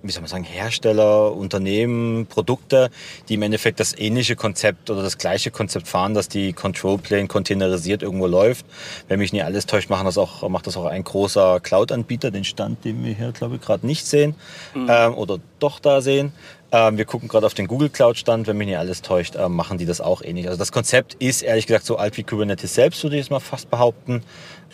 wie 0.04 0.12
soll 0.12 0.22
man 0.22 0.30
sagen, 0.30 0.44
Hersteller, 0.44 1.34
Unternehmen, 1.34 2.28
Produkte, 2.28 2.92
die 3.28 3.36
im 3.36 3.42
Endeffekt 3.42 3.80
das 3.80 3.98
ähnliche 3.98 4.36
Konzept 4.36 4.92
oder 4.92 5.02
das 5.02 5.18
gleiche 5.18 5.50
Konzept 5.50 5.88
fahren, 5.88 6.14
dass 6.14 6.28
die 6.28 6.54
Control 6.54 7.00
Plane 7.00 7.28
containerisiert 7.28 8.04
irgendwo 8.04 8.28
läuft. 8.28 8.66
Wenn 9.08 9.18
mich 9.18 9.34
nicht 9.34 9.44
alles 9.44 9.66
täuscht, 9.66 9.90
machen 9.90 10.06
das 10.06 10.20
auch, 10.20 10.48
macht 10.50 10.68
das 10.68 10.78
auch 10.78 10.86
ein 10.86 11.04
großer 11.04 11.60
Cloud-Anbieter, 11.60 12.30
den 12.30 12.44
Stand, 12.44 12.86
den 12.86 13.04
wir 13.04 13.16
hier, 13.16 13.32
glaube 13.32 13.56
ich, 13.56 13.62
gerade 13.62 13.88
nicht 13.88 14.06
sehen 14.06 14.36
mhm. 14.76 14.88
ähm, 14.90 15.16
oder 15.16 15.40
doch 15.58 15.80
da 15.80 16.02
sehen. 16.02 16.34
Ähm, 16.74 16.98
wir 16.98 17.06
gucken 17.06 17.30
gerade 17.30 17.46
auf 17.46 17.54
den 17.54 17.68
Google 17.68 17.90
Cloud 17.90 18.18
Stand, 18.18 18.48
wenn 18.48 18.58
mich 18.58 18.66
nicht 18.66 18.80
alles 18.80 19.04
täuscht, 19.04 19.36
ähm, 19.38 19.56
machen 19.56 19.78
die 19.78 19.86
das 19.86 20.02
auch 20.02 20.24
ähnlich. 20.24 20.48
Also 20.48 20.58
das 20.58 20.72
Konzept 20.72 21.14
ist 21.14 21.44
ehrlich 21.44 21.68
gesagt 21.68 21.86
so 21.86 21.98
alt 21.98 22.18
wie 22.18 22.24
Kubernetes 22.24 22.74
selbst, 22.74 23.04
würde 23.04 23.16
ich 23.16 23.22
jetzt 23.22 23.30
mal 23.30 23.40
fast 23.40 23.70
behaupten. 23.70 24.24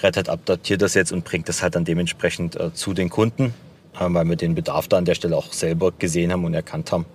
Red 0.01 0.15
Hat 0.15 0.29
adaptiert 0.29 0.81
das 0.81 0.93
jetzt 0.93 1.11
und 1.11 1.25
bringt 1.25 1.49
das 1.49 1.61
halt 1.61 1.75
dann 1.75 1.83
dementsprechend 1.83 2.55
äh, 2.55 2.73
zu 2.73 2.93
den 2.93 3.09
Kunden, 3.09 3.53
äh, 3.99 4.05
weil 4.07 4.23
wir 4.29 4.37
den 4.37 4.55
Bedarf 4.55 4.87
da 4.87 4.97
an 4.97 5.03
der 5.03 5.15
Stelle 5.15 5.35
auch 5.35 5.51
selber 5.51 5.91
gesehen 5.91 6.31
haben 6.31 6.45
und 6.45 6.53
erkannt 6.53 6.93
haben. 6.93 7.05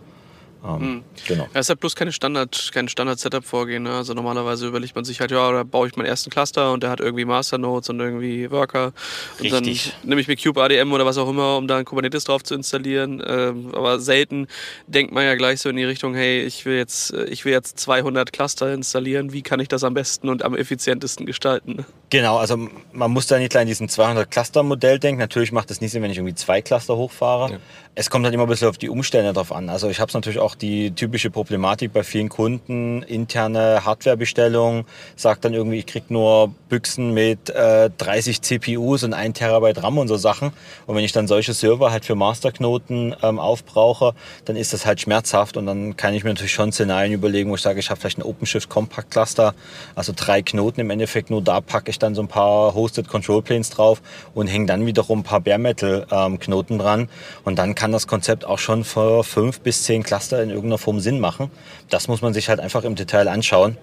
Ähm, 0.65 0.81
mhm. 0.81 1.05
Genau. 1.27 1.45
Ja, 1.45 1.51
es 1.55 1.67
ist 1.67 1.69
halt 1.71 1.81
bloß 1.81 1.95
keine 1.95 2.13
Standard, 2.13 2.71
kein 2.73 2.89
Standard-Setup-Vorgehen. 2.89 3.83
Ne? 3.83 3.93
Also 3.95 4.15
normalerweise 4.15 4.67
überlegt 4.67 4.95
man 4.95 5.05
sich 5.05 5.21
halt, 5.21 5.31
ja, 5.31 5.53
da 5.53 5.63
baue 5.63 5.89
ich 5.89 5.97
meinen 5.97 6.07
ersten 6.07 6.31
Cluster 6.31 6.73
und 6.73 6.83
der 6.83 6.91
hat 6.91 7.01
irgendwie 7.01 7.25
Masternodes 7.25 7.91
und 7.91 8.01
irgendwie 8.01 8.51
Worker. 8.51 8.93
Und 9.39 9.53
Richtig. 9.53 9.93
dann 10.01 10.09
nehme 10.09 10.21
ich 10.21 10.29
mir 10.29 10.37
Cube 10.37 10.63
ADM 10.63 10.93
oder 10.93 11.05
was 11.05 11.19
auch 11.19 11.29
immer, 11.29 11.57
um 11.59 11.69
da 11.69 11.77
ein 11.77 11.85
Kubernetes 11.85 12.25
drauf 12.25 12.43
zu 12.43 12.55
installieren. 12.55 13.23
Ähm, 13.27 13.71
aber 13.75 14.01
selten 14.01 14.47
denkt 14.87 15.13
man 15.13 15.25
ja 15.25 15.35
gleich 15.35 15.61
so 15.61 15.69
in 15.69 15.77
die 15.77 15.85
Richtung, 15.85 16.15
hey, 16.15 16.43
ich 16.43 16.65
will 16.65 16.77
jetzt, 16.77 17.13
ich 17.13 17.45
will 17.45 17.53
jetzt 17.53 17.79
200 17.79 18.33
Cluster 18.33 18.73
installieren. 18.73 19.33
Wie 19.33 19.43
kann 19.43 19.61
ich 19.61 19.69
das 19.69 19.85
am 19.85 19.95
besten 19.95 20.29
und 20.29 20.43
am 20.43 20.57
effizientesten 20.57 21.27
gestalten? 21.27 21.85
Genau, 22.11 22.37
also 22.37 22.69
man 22.93 23.11
muss 23.11 23.27
da 23.27 23.39
nicht 23.39 23.51
gleich 23.51 23.63
in 23.63 23.69
diesem 23.69 23.89
200 23.89 24.31
Cluster 24.31 24.63
Modell 24.63 24.99
denken. 24.99 25.19
Natürlich 25.19 25.53
macht 25.53 25.71
es 25.71 25.81
nicht 25.81 25.91
Sinn, 25.91 26.03
wenn 26.03 26.11
ich 26.11 26.19
irgendwie 26.19 26.35
zwei 26.35 26.63
Cluster 26.63 26.97
hochfahre. 26.97 27.53
Ja. 27.53 27.59
Es 27.97 28.11
kommt 28.11 28.25
halt 28.25 28.35
immer 28.35 28.45
ein 28.45 28.49
bisschen 28.49 28.69
auf 28.69 28.79
die 28.79 28.89
Umstände 28.89 29.33
drauf 29.33 29.53
an. 29.53 29.69
Also 29.69 29.89
ich 29.89 30.01
habe 30.01 30.09
es 30.09 30.15
natürlich 30.15 30.39
auch 30.39 30.54
die 30.55 30.93
typische 30.93 31.31
Problematik 31.31 31.93
bei 31.93 32.03
vielen 32.03 32.29
Kunden, 32.29 33.03
interne 33.03 33.85
Hardwarebestellung, 33.85 34.87
sagt 35.17 35.45
dann 35.45 35.55
irgendwie, 35.55 35.79
ich 35.79 35.87
krieg 35.87 36.11
nur 36.11 36.55
Büchsen 36.69 37.15
mit 37.15 37.51
äh, 37.51 37.91
30 37.97 38.43
CPUs 38.43 39.05
und 39.05 39.15
1 39.15 39.39
Terabyte 39.39 39.83
RAM 39.83 39.99
und 39.99 40.09
so 40.09 40.17
Sachen. 40.17 40.53
Und 40.87 40.97
wenn 40.97 41.05
ich 41.05 41.13
dann 41.13 41.27
solche 41.27 41.53
Server 41.53 41.91
halt 41.91 42.05
für 42.05 42.15
Masterknoten 42.15 43.15
ähm, 43.23 43.39
aufbrauche, 43.39 44.15
dann 44.45 44.57
ist 44.57 44.73
das 44.73 44.87
halt 44.87 45.01
schmerzhaft 45.01 45.57
und 45.57 45.67
dann 45.67 45.97
kann 45.97 46.15
ich 46.15 46.25
mir 46.25 46.31
natürlich 46.31 46.53
schon 46.53 46.73
Szenarien 46.73 47.13
überlegen, 47.13 47.51
wo 47.51 47.55
ich 47.55 47.63
sage, 47.63 47.81
ich 47.81 47.91
habe 47.91 48.01
vielleicht 48.01 48.19
ein 48.19 48.23
OpenShift 48.23 48.69
Compact 48.69 49.11
Cluster, 49.11 49.55
also 49.95 50.13
drei 50.15 50.43
Knoten 50.43 50.81
im 50.81 50.91
Endeffekt, 50.91 51.31
nur 51.31 51.43
da 51.43 51.61
packe 51.61 51.91
ich 51.91 51.99
dann 51.99 52.15
so 52.15 52.23
ein 52.23 52.29
paar 52.29 52.75
Hosted 52.75 53.09
Control 53.09 53.43
Planes 53.43 53.71
drauf 53.71 54.03
und 54.35 54.47
hänge 54.47 54.67
dann 54.67 54.87
wiederum 54.87 55.21
ein 55.21 55.23
paar 55.23 55.41
Bare 55.41 55.59
Metal 55.59 56.07
ähm, 56.11 56.39
Knoten 56.39 56.79
dran 56.79 57.09
und 57.45 57.59
dann 57.59 57.75
kann 57.75 57.93
das 57.93 58.07
Konzept 58.07 58.45
auch 58.45 58.59
schon 58.59 58.85
für 58.85 59.25
fünf 59.25 59.61
bis 59.61 59.83
zehn 59.83 60.03
Cluster 60.03 60.44
in 60.45 60.51
irgendeiner 60.51 60.79
Form 60.79 61.01
Sinn 61.01 61.21
machen. 61.21 61.51
Das 61.91 62.09
muss 62.09 62.23
man 62.23 62.35
sich 62.35 62.49
halt 62.49 62.61
einfach 62.61 62.85
im 62.85 62.95
Detail 62.95 63.29
anschauen, 63.29 63.77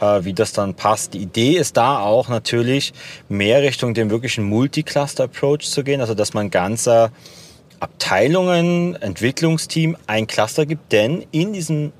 äh, 0.00 0.24
wie 0.24 0.32
das 0.32 0.52
dann 0.52 0.74
passt. 0.74 1.14
Die 1.14 1.18
Idee 1.18 1.56
ist 1.56 1.76
da 1.76 2.00
auch 2.00 2.28
natürlich 2.28 2.92
mehr 3.28 3.62
Richtung 3.62 3.94
dem 3.94 4.10
wirklichen 4.10 4.44
Multi-Cluster-Approach 4.44 5.70
zu 5.70 5.84
gehen, 5.84 6.00
also 6.00 6.14
dass 6.14 6.34
man 6.34 6.50
ganze 6.50 7.10
Abteilungen, 7.80 8.96
Entwicklungsteam 8.96 9.96
ein 10.06 10.26
Cluster 10.26 10.64
gibt, 10.64 10.92
denn 10.92 11.26
in 11.32 11.52
diesem 11.52 11.92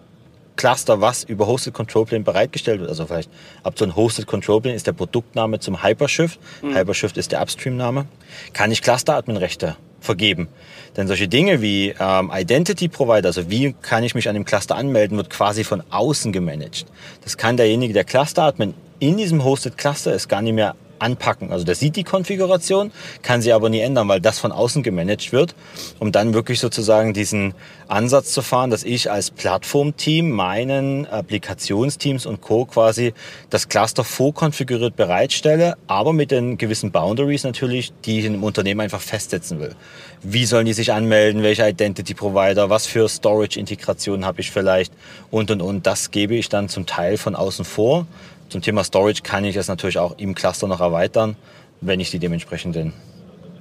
Cluster, 0.56 1.00
was 1.00 1.24
über 1.24 1.46
Hosted 1.46 1.74
Control 1.74 2.06
Plane 2.06 2.24
bereitgestellt 2.24 2.80
wird. 2.80 2.88
Also 2.88 3.06
vielleicht 3.06 3.30
ab 3.62 3.74
so 3.76 3.84
ein 3.84 3.96
Hosted 3.96 4.26
Control 4.26 4.60
Plane 4.60 4.76
ist 4.76 4.86
der 4.86 4.92
Produktname 4.92 5.58
zum 5.58 5.82
Hypershift. 5.82 6.38
Mhm. 6.62 6.76
Hypershift 6.76 7.16
ist 7.16 7.32
der 7.32 7.42
Upstream-Name. 7.42 8.06
Kann 8.52 8.70
ich 8.70 8.82
Cluster-Admin-Rechte 8.82 9.76
vergeben. 10.04 10.48
Denn 10.96 11.08
solche 11.08 11.28
Dinge 11.28 11.60
wie 11.60 11.94
ähm, 11.98 12.30
Identity 12.32 12.88
Provider, 12.88 13.28
also 13.28 13.50
wie 13.50 13.74
kann 13.82 14.04
ich 14.04 14.14
mich 14.14 14.28
an 14.28 14.34
dem 14.34 14.44
Cluster 14.44 14.76
anmelden, 14.76 15.16
wird 15.16 15.30
quasi 15.30 15.64
von 15.64 15.82
außen 15.90 16.32
gemanagt. 16.32 16.86
Das 17.22 17.36
kann 17.36 17.56
derjenige, 17.56 17.92
der 17.92 18.04
Cluster 18.04 18.44
Admin 18.44 18.74
in 19.00 19.16
diesem 19.16 19.44
Hosted 19.44 19.76
Cluster 19.76 20.14
ist, 20.14 20.28
gar 20.28 20.40
nicht 20.40 20.54
mehr 20.54 20.76
anpacken. 21.04 21.52
Also 21.52 21.64
der 21.64 21.74
sieht 21.74 21.96
die 21.96 22.02
Konfiguration, 22.04 22.90
kann 23.22 23.42
sie 23.42 23.52
aber 23.52 23.68
nie 23.68 23.80
ändern, 23.80 24.08
weil 24.08 24.20
das 24.20 24.38
von 24.38 24.50
außen 24.50 24.82
gemanagt 24.82 25.32
wird, 25.32 25.54
um 25.98 26.10
dann 26.10 26.34
wirklich 26.34 26.58
sozusagen 26.58 27.12
diesen 27.12 27.54
Ansatz 27.86 28.32
zu 28.32 28.42
fahren, 28.42 28.70
dass 28.70 28.82
ich 28.82 29.10
als 29.10 29.30
Plattformteam 29.30 30.30
meinen 30.30 31.06
Applikationsteams 31.06 32.26
und 32.26 32.40
Co. 32.40 32.64
quasi 32.64 33.12
das 33.50 33.68
Cluster 33.68 34.04
vorkonfiguriert 34.04 34.96
bereitstelle, 34.96 35.76
aber 35.86 36.12
mit 36.12 36.30
den 36.30 36.56
gewissen 36.58 36.90
Boundaries 36.90 37.44
natürlich, 37.44 37.92
die 38.04 38.20
ich 38.20 38.24
im 38.24 38.42
Unternehmen 38.42 38.80
einfach 38.80 39.00
festsetzen 39.02 39.60
will. 39.60 39.76
Wie 40.22 40.46
sollen 40.46 40.64
die 40.64 40.72
sich 40.72 40.90
anmelden? 40.90 41.42
Welche 41.42 41.68
Identity 41.68 42.14
Provider? 42.14 42.70
Was 42.70 42.86
für 42.86 43.06
Storage-Integrationen 43.10 44.24
habe 44.24 44.40
ich 44.40 44.50
vielleicht? 44.50 44.90
Und, 45.30 45.50
und, 45.50 45.60
und. 45.60 45.86
Das 45.86 46.10
gebe 46.10 46.34
ich 46.34 46.48
dann 46.48 46.70
zum 46.70 46.86
Teil 46.86 47.18
von 47.18 47.34
außen 47.34 47.66
vor. 47.66 48.06
Zum 48.48 48.62
Thema 48.62 48.84
Storage 48.84 49.22
kann 49.22 49.44
ich 49.44 49.56
es 49.56 49.68
natürlich 49.68 49.98
auch 49.98 50.18
im 50.18 50.34
Cluster 50.34 50.66
noch 50.66 50.80
erweitern, 50.80 51.36
wenn 51.80 52.00
ich 52.00 52.10
die 52.10 52.18
dementsprechenden 52.18 52.92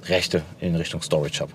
Rechte 0.06 0.42
in 0.60 0.76
Richtung 0.76 1.02
Storage 1.02 1.40
habe. 1.40 1.52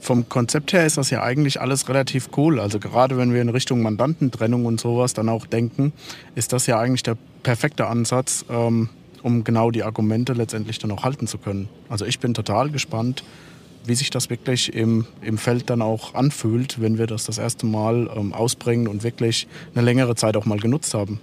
Vom 0.00 0.28
Konzept 0.28 0.72
her 0.72 0.86
ist 0.86 0.96
das 0.96 1.10
ja 1.10 1.22
eigentlich 1.22 1.60
alles 1.60 1.88
relativ 1.88 2.30
cool. 2.36 2.58
Also 2.58 2.78
gerade 2.78 3.18
wenn 3.18 3.34
wir 3.34 3.42
in 3.42 3.50
Richtung 3.50 3.82
Mandantentrennung 3.82 4.64
und 4.64 4.80
sowas 4.80 5.12
dann 5.12 5.28
auch 5.28 5.46
denken, 5.46 5.92
ist 6.34 6.52
das 6.52 6.66
ja 6.66 6.78
eigentlich 6.78 7.02
der 7.02 7.18
perfekte 7.42 7.86
Ansatz, 7.86 8.44
ähm, 8.48 8.88
um 9.22 9.44
genau 9.44 9.70
die 9.70 9.82
Argumente 9.82 10.32
letztendlich 10.32 10.78
dann 10.78 10.90
auch 10.90 11.04
halten 11.04 11.26
zu 11.26 11.36
können. 11.36 11.68
Also 11.90 12.06
ich 12.06 12.18
bin 12.18 12.32
total 12.32 12.70
gespannt, 12.70 13.24
wie 13.84 13.94
sich 13.94 14.10
das 14.10 14.30
wirklich 14.30 14.74
im, 14.74 15.06
im 15.20 15.36
Feld 15.36 15.68
dann 15.68 15.82
auch 15.82 16.14
anfühlt, 16.14 16.80
wenn 16.80 16.98
wir 16.98 17.06
das 17.06 17.24
das 17.24 17.38
erste 17.38 17.66
Mal 17.66 18.10
ähm, 18.14 18.32
ausbringen 18.32 18.88
und 18.88 19.02
wirklich 19.02 19.48
eine 19.74 19.84
längere 19.84 20.14
Zeit 20.14 20.36
auch 20.36 20.46
mal 20.46 20.58
genutzt 20.58 20.94
haben. 20.94 21.20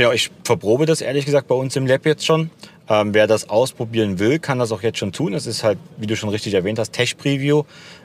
Genau, 0.00 0.12
ich 0.12 0.30
verprobe 0.44 0.86
das 0.86 1.02
ehrlich 1.02 1.26
gesagt 1.26 1.46
bei 1.46 1.54
uns 1.54 1.76
im 1.76 1.86
Lab 1.86 2.06
jetzt 2.06 2.24
schon. 2.24 2.48
Ähm, 2.88 3.12
wer 3.12 3.26
das 3.26 3.50
ausprobieren 3.50 4.18
will, 4.18 4.38
kann 4.38 4.58
das 4.58 4.72
auch 4.72 4.80
jetzt 4.80 4.96
schon 4.96 5.12
tun. 5.12 5.34
Es 5.34 5.46
ist 5.46 5.62
halt, 5.62 5.76
wie 5.98 6.06
du 6.06 6.16
schon 6.16 6.30
richtig 6.30 6.54
erwähnt 6.54 6.78
hast, 6.78 6.94
Tech-Preview. 6.94 7.64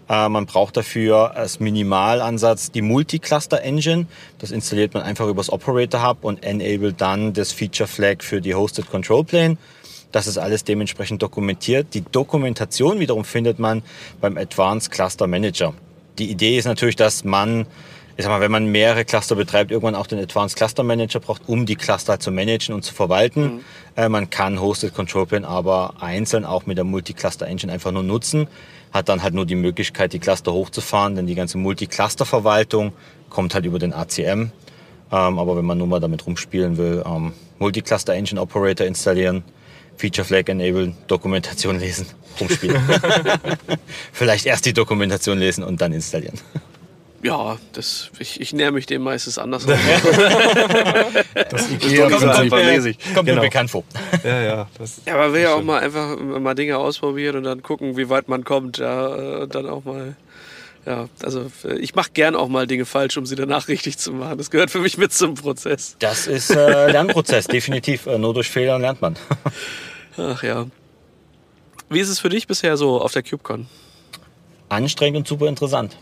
Äh, 0.09 0.27
man 0.27 0.45
braucht 0.45 0.75
dafür 0.75 1.37
als 1.37 1.61
Minimalansatz 1.61 2.69
die 2.69 2.81
Multi-Cluster-Engine. 2.81 4.07
Das 4.39 4.51
installiert 4.51 4.93
man 4.93 5.03
einfach 5.03 5.25
übers 5.29 5.49
Operator 5.49 6.05
Hub 6.05 6.25
und 6.25 6.43
enabled 6.43 6.99
dann 6.99 7.31
das 7.31 7.53
Feature 7.53 7.87
Flag 7.87 8.17
für 8.19 8.41
die 8.41 8.53
Hosted 8.53 8.89
Control 8.89 9.23
Plane. 9.23 9.55
Das 10.11 10.27
ist 10.27 10.37
alles 10.37 10.65
dementsprechend 10.65 11.21
dokumentiert. 11.21 11.93
Die 11.93 12.01
Dokumentation 12.01 12.99
wiederum 12.99 13.23
findet 13.23 13.57
man 13.57 13.83
beim 14.19 14.35
Advanced 14.35 14.91
Cluster 14.91 15.27
Manager. 15.27 15.73
Die 16.19 16.29
Idee 16.29 16.57
ist 16.57 16.65
natürlich, 16.65 16.97
dass 16.97 17.23
man 17.23 17.65
ich 18.17 18.23
sag 18.23 18.31
mal, 18.31 18.39
wenn 18.39 18.51
man 18.51 18.67
mehrere 18.67 19.03
Cluster 19.03 19.35
betreibt, 19.35 19.71
irgendwann 19.71 19.95
auch 19.95 20.07
den 20.07 20.19
Advanced 20.19 20.55
Cluster 20.55 20.83
Manager 20.83 21.19
braucht, 21.19 21.43
um 21.47 21.65
die 21.65 21.75
Cluster 21.75 22.19
zu 22.19 22.31
managen 22.31 22.73
und 22.73 22.83
zu 22.83 22.93
verwalten. 22.93 23.41
Mhm. 23.41 23.59
Äh, 23.95 24.09
man 24.09 24.29
kann 24.29 24.61
Hosted 24.61 24.93
Control 24.93 25.25
Plane 25.25 25.47
aber 25.47 25.95
einzeln 25.99 26.45
auch 26.45 26.65
mit 26.65 26.77
der 26.77 26.85
Multi-Cluster 26.85 27.45
Engine 27.45 27.71
einfach 27.73 27.91
nur 27.91 28.03
nutzen, 28.03 28.47
hat 28.93 29.09
dann 29.09 29.21
halt 29.21 29.33
nur 29.33 29.45
die 29.45 29.55
Möglichkeit, 29.55 30.13
die 30.13 30.19
Cluster 30.19 30.53
hochzufahren, 30.53 31.15
denn 31.15 31.27
die 31.27 31.35
ganze 31.35 31.57
Multi-Cluster-Verwaltung 31.57 32.93
kommt 33.29 33.53
halt 33.53 33.65
über 33.65 33.79
den 33.79 33.93
ACM. 33.93 34.21
Ähm, 34.23 34.51
aber 35.11 35.57
wenn 35.57 35.65
man 35.65 35.77
nur 35.77 35.87
mal 35.87 35.99
damit 35.99 36.25
rumspielen 36.25 36.77
will, 36.77 37.03
ähm, 37.05 37.33
Multi-Cluster 37.59 38.13
Engine 38.13 38.39
Operator 38.39 38.87
installieren, 38.87 39.43
Feature 39.97 40.25
Flag 40.25 40.47
enablen, 40.47 40.95
Dokumentation 41.07 41.79
lesen, 41.79 42.07
rumspielen. 42.39 42.81
Vielleicht 44.13 44.45
erst 44.45 44.65
die 44.65 44.73
Dokumentation 44.73 45.37
lesen 45.37 45.63
und 45.65 45.81
dann 45.81 45.91
installieren. 45.91 46.39
Ja, 47.25 47.57
das, 47.73 48.11
ich, 48.19 48.39
ich 48.39 48.53
näher 48.53 48.71
mich 48.71 48.85
dem 48.85 49.01
meistens 49.01 49.39
anders. 49.39 49.65
das 49.65 49.75
IKEA 51.71 52.07
kommt, 52.07 52.21
kommt, 52.21 52.51
mir, 52.51 52.93
kommt 53.15 53.27
genau. 53.27 53.41
mir 53.41 53.47
bekannt 53.47 53.71
vor. 53.71 53.83
Ja, 54.23 54.43
ja. 54.43 54.67
ja 55.07 55.17
man 55.17 55.33
will 55.33 55.41
ja 55.41 55.55
auch 55.55 55.63
mal 55.63 55.79
einfach 55.79 56.19
mal 56.19 56.53
Dinge 56.53 56.77
ausprobieren 56.77 57.37
und 57.37 57.43
dann 57.45 57.63
gucken, 57.63 57.97
wie 57.97 58.09
weit 58.09 58.27
man 58.27 58.43
kommt. 58.43 58.77
Ja, 58.77 59.07
und 59.07 59.55
dann 59.55 59.67
auch 59.67 59.85
mal. 59.85 60.15
Ja, 60.85 61.09
also 61.23 61.49
ich 61.79 61.95
mache 61.95 62.11
gern 62.13 62.35
auch 62.35 62.47
mal 62.47 62.67
Dinge 62.67 62.85
falsch, 62.85 63.17
um 63.17 63.25
sie 63.25 63.35
danach 63.35 63.67
richtig 63.69 63.97
zu 63.97 64.13
machen. 64.13 64.37
Das 64.37 64.51
gehört 64.51 64.69
für 64.69 64.77
mich 64.77 64.99
mit 64.99 65.11
zum 65.11 65.33
Prozess. 65.33 65.95
Das 65.97 66.27
ist 66.27 66.51
äh, 66.51 66.55
Lernprozess, 66.91 67.47
definitiv. 67.47 68.05
Äh, 68.05 68.19
nur 68.19 68.35
durch 68.35 68.51
Fehler 68.51 68.77
lernt 68.77 69.01
man. 69.01 69.15
Ach 70.15 70.43
ja. 70.43 70.67
Wie 71.89 71.99
ist 71.99 72.09
es 72.09 72.19
für 72.19 72.29
dich 72.29 72.45
bisher 72.45 72.77
so 72.77 73.01
auf 73.01 73.13
der 73.13 73.23
CubeCon? 73.23 73.65
Anstrengend 74.69 75.17
und 75.17 75.27
super 75.27 75.47
interessant. 75.47 75.97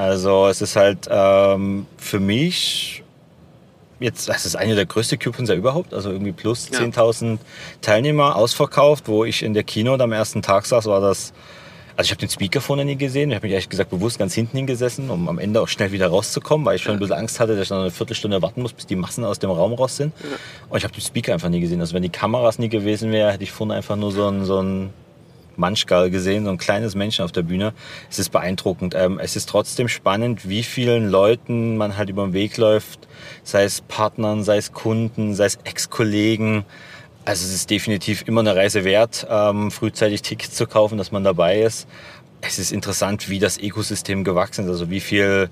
Also 0.00 0.46
es 0.46 0.62
ist 0.62 0.76
halt 0.76 1.08
ähm, 1.10 1.86
für 1.98 2.20
mich 2.20 3.02
jetzt, 3.98 4.30
das 4.30 4.46
ist 4.46 4.56
eine 4.56 4.74
der 4.74 4.86
größten 4.86 5.18
Coupons 5.18 5.50
ja 5.50 5.54
überhaupt, 5.54 5.92
also 5.92 6.10
irgendwie 6.10 6.32
plus 6.32 6.70
ja. 6.72 6.78
10.000 6.78 7.36
Teilnehmer 7.82 8.34
ausverkauft, 8.34 9.08
wo 9.08 9.26
ich 9.26 9.42
in 9.42 9.52
der 9.52 9.62
Keynote 9.62 10.02
am 10.02 10.12
ersten 10.12 10.40
Tag 10.40 10.64
saß, 10.64 10.86
war 10.86 11.02
das, 11.02 11.34
also 11.98 12.06
ich 12.06 12.12
habe 12.12 12.20
den 12.20 12.30
Speaker 12.30 12.62
vorne 12.62 12.86
nie 12.86 12.96
gesehen, 12.96 13.28
ich 13.28 13.36
habe 13.36 13.46
mich 13.46 13.52
ehrlich 13.52 13.68
gesagt 13.68 13.90
bewusst 13.90 14.18
ganz 14.18 14.32
hinten 14.32 14.56
hingesessen, 14.56 15.10
um 15.10 15.28
am 15.28 15.38
Ende 15.38 15.60
auch 15.60 15.68
schnell 15.68 15.92
wieder 15.92 16.08
rauszukommen, 16.08 16.64
weil 16.64 16.76
ich 16.76 16.82
schon 16.82 16.94
ein 16.94 16.98
bisschen 16.98 17.16
Angst 17.16 17.38
hatte, 17.38 17.52
dass 17.52 17.64
ich 17.64 17.68
dann 17.68 17.82
eine 17.82 17.90
Viertelstunde 17.90 18.40
warten 18.40 18.62
muss, 18.62 18.72
bis 18.72 18.86
die 18.86 18.96
Massen 18.96 19.22
aus 19.24 19.38
dem 19.38 19.50
Raum 19.50 19.74
raus 19.74 19.98
sind. 19.98 20.14
Ja. 20.22 20.36
Und 20.70 20.78
ich 20.78 20.84
habe 20.84 20.94
den 20.94 21.02
Speaker 21.02 21.34
einfach 21.34 21.50
nie 21.50 21.60
gesehen, 21.60 21.80
also 21.80 21.92
wenn 21.92 22.02
die 22.02 22.08
Kameras 22.08 22.58
nie 22.58 22.70
gewesen 22.70 23.12
wären, 23.12 23.32
hätte 23.32 23.44
ich 23.44 23.52
vorne 23.52 23.74
einfach 23.74 23.96
nur 23.96 24.12
so 24.12 24.26
ein, 24.28 24.46
so 24.46 24.62
ein 24.62 24.94
Manschgal 25.60 26.10
gesehen, 26.10 26.44
so 26.44 26.50
ein 26.50 26.58
kleines 26.58 26.96
Männchen 26.96 27.24
auf 27.24 27.30
der 27.30 27.42
Bühne. 27.42 27.72
Es 28.10 28.18
ist 28.18 28.30
beeindruckend. 28.30 28.94
Ähm, 28.96 29.20
es 29.20 29.36
ist 29.36 29.48
trotzdem 29.48 29.86
spannend, 29.86 30.48
wie 30.48 30.64
vielen 30.64 31.08
Leuten 31.08 31.76
man 31.76 31.96
halt 31.96 32.08
über 32.08 32.24
den 32.24 32.32
Weg 32.32 32.56
läuft, 32.56 33.06
sei 33.44 33.62
es 33.62 33.82
Partnern, 33.82 34.42
sei 34.42 34.56
es 34.56 34.72
Kunden, 34.72 35.34
sei 35.34 35.44
es 35.44 35.58
Ex-Kollegen. 35.62 36.64
Also 37.24 37.46
es 37.46 37.54
ist 37.54 37.70
definitiv 37.70 38.26
immer 38.26 38.40
eine 38.40 38.56
Reise 38.56 38.84
wert, 38.84 39.26
ähm, 39.30 39.70
frühzeitig 39.70 40.22
Tickets 40.22 40.56
zu 40.56 40.66
kaufen, 40.66 40.98
dass 40.98 41.12
man 41.12 41.22
dabei 41.22 41.60
ist. 41.60 41.86
Es 42.40 42.58
ist 42.58 42.72
interessant, 42.72 43.28
wie 43.28 43.38
das 43.38 43.58
Ökosystem 43.58 44.24
gewachsen 44.24 44.64
ist, 44.64 44.70
also 44.70 44.90
wie 44.90 45.00
viel 45.00 45.50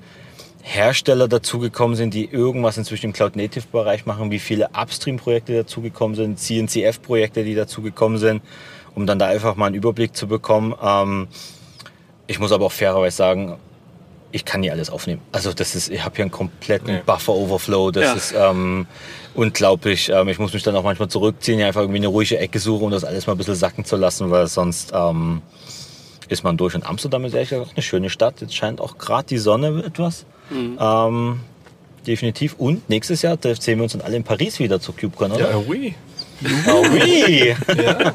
Hersteller 0.63 1.29
dazugekommen 1.29 1.97
sind, 1.97 2.15
die 2.15 2.27
irgendwas 2.27 2.77
inzwischen 2.77 3.07
im 3.07 3.13
Cloud-Native-Bereich 3.13 4.07
machen, 4.07 4.31
wie 4.31 4.39
viele 4.39 4.69
Upstream-Projekte 4.71 5.55
dazugekommen 5.55 6.17
sind, 6.17 6.39
CNCF-Projekte, 6.39 7.45
die 7.45 7.55
dazugekommen 7.55 8.19
sind 8.19 8.43
um 8.99 9.07
dann 9.07 9.21
da 9.21 9.27
einfach 9.27 9.55
mal 9.55 9.67
einen 9.67 9.77
Überblick 9.77 10.17
zu 10.17 10.27
bekommen. 10.27 10.75
Ähm, 10.83 11.29
ich 12.27 12.41
muss 12.41 12.51
aber 12.51 12.67
auch 12.67 12.73
fairerweise 12.73 13.17
sagen, 13.17 13.57
ich 14.33 14.45
kann 14.45 14.61
nie 14.61 14.73
alles 14.73 14.91
aufnehmen. 14.91 15.23
Also 15.31 15.53
das 15.53 15.77
ist, 15.77 15.89
ich 15.89 16.05
habe 16.05 16.17
hier 16.17 16.25
einen 16.25 16.33
kompletten 16.33 16.97
ja. 16.97 17.01
Buffer-Overflow. 17.07 17.93
Das 17.93 18.05
ja. 18.05 18.13
ist 18.15 18.35
ähm, 18.37 18.87
unglaublich. 19.35 20.11
Ähm, 20.13 20.29
ich 20.29 20.41
muss 20.41 20.53
mich 20.53 20.65
dann 20.65 20.75
auch 20.75 20.83
manchmal 20.83 21.09
zurückziehen, 21.09 21.63
einfach 21.63 21.83
irgendwie 21.83 21.99
eine 21.99 22.09
ruhige 22.09 22.39
Ecke 22.39 22.59
suchen, 22.59 22.87
um 22.87 22.91
das 22.91 23.05
alles 23.05 23.29
mal 23.29 23.35
ein 23.35 23.39
bisschen 23.39 23.55
sacken 23.55 23.85
zu 23.85 23.97
lassen, 23.97 24.33
weil 24.33 24.49
sonst 24.49 24.93
ähm, 24.93 25.43
ist 26.29 26.43
man 26.43 26.57
durch. 26.57 26.75
Und 26.75 26.85
Amsterdam 26.85 27.25
ist 27.25 27.35
ehrlich 27.35 27.51
gesagt 27.51 27.71
eine 27.77 27.83
schöne 27.83 28.11
Stadt. 28.11 28.41
Jetzt 28.41 28.57
scheint 28.57 28.81
auch 28.81 28.99
gerade 28.99 29.29
die 29.29 29.39
Sonne 29.39 29.85
etwas. 29.87 30.27
Mhm. 30.51 30.77
Ähm, 30.81 31.41
definitiv. 32.05 32.57
Und 32.59 32.89
nächstes 32.91 33.23
Jahr 33.23 33.39
sehen 33.41 33.79
wir 33.79 33.85
uns 33.85 33.93
dann 33.93 34.03
alle 34.03 34.17
in 34.17 34.25
Paris 34.25 34.59
wieder 34.59 34.81
zur 34.81 34.97
CubeCon, 34.97 35.31
oder? 35.31 35.51
Ja, 35.53 35.57
oui. 35.57 35.95
Oh, 36.67 36.85
oui. 36.93 37.55
ja. 37.77 38.15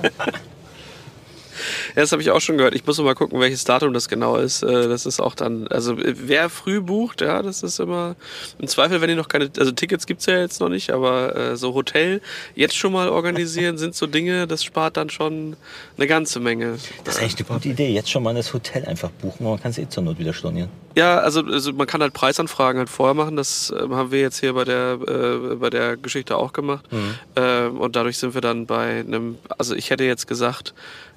Ja, 1.95 2.01
das 2.01 2.12
habe 2.12 2.21
ich 2.21 2.31
auch 2.31 2.41
schon 2.41 2.57
gehört. 2.57 2.73
Ich 2.75 2.85
muss 2.85 2.97
noch 2.97 3.05
mal 3.05 3.15
gucken, 3.15 3.39
welches 3.39 3.63
Datum 3.63 3.93
das 3.93 4.07
genau 4.07 4.38
ist. 4.38 4.63
Äh, 4.63 4.88
das 4.88 5.05
ist 5.05 5.19
auch 5.19 5.35
dann, 5.35 5.67
also 5.67 5.95
wer 5.97 6.50
früh 6.50 6.81
bucht, 6.81 7.21
ja, 7.21 7.41
das 7.41 7.63
ist 7.63 7.79
immer 7.79 8.15
im 8.59 8.67
Zweifel, 8.67 9.01
wenn 9.01 9.09
ihr 9.09 9.15
noch 9.15 9.27
keine, 9.27 9.50
also 9.57 9.71
Tickets 9.71 10.05
gibt 10.05 10.21
es 10.21 10.25
ja 10.25 10.39
jetzt 10.39 10.59
noch 10.59 10.69
nicht, 10.69 10.91
aber 10.91 11.35
äh, 11.35 11.57
so 11.57 11.73
Hotel 11.73 12.21
jetzt 12.55 12.75
schon 12.75 12.93
mal 12.93 13.09
organisieren 13.09 13.77
sind 13.77 13.95
so 13.95 14.07
Dinge, 14.07 14.47
das 14.47 14.63
spart 14.63 14.97
dann 14.97 15.09
schon 15.09 15.55
eine 15.97 16.07
ganze 16.07 16.39
Menge. 16.39 16.77
Das 17.03 17.15
ist 17.15 17.21
eigentlich 17.21 17.38
eine 17.38 17.55
gute 17.55 17.69
Idee. 17.69 17.89
Jetzt 17.89 18.09
schon 18.09 18.23
mal 18.23 18.33
das 18.33 18.53
Hotel 18.53 18.85
einfach 18.85 19.09
buchen, 19.12 19.43
man 19.45 19.62
kann 19.62 19.71
es 19.71 19.77
eh 19.77 19.88
zur 19.88 20.03
Not 20.03 20.17
wieder 20.17 20.33
stornieren. 20.33 20.69
Ja, 20.95 21.17
also, 21.17 21.41
also 21.41 21.73
man 21.73 21.88
kann 21.88 22.01
halt 22.01 22.13
Preisanfragen 22.13 22.79
halt 22.79 22.89
vorher 22.89 23.15
machen. 23.15 23.35
Das 23.35 23.71
äh, 23.71 23.89
haben 23.89 24.12
wir 24.12 24.21
jetzt 24.21 24.39
hier 24.39 24.53
bei 24.53 24.63
der, 24.63 25.00
äh, 25.07 25.55
bei 25.55 25.69
der 25.69 25.97
Geschichte 25.97 26.38
auch 26.38 26.53
gemacht. 26.53 26.85
Mhm. 26.91 27.15
Ähm, 27.35 27.79
und 27.79 27.95
dadurch 27.95 28.17
sind 28.17 28.33
wir 28.33 28.41
dann 28.41 28.65
bei 28.65 29.00
einem, 29.00 29.38
also 29.57 29.75
ich 29.75 29.89
hätte 29.89 30.03
jetzt 30.03 30.27
gesagt, 30.27 30.73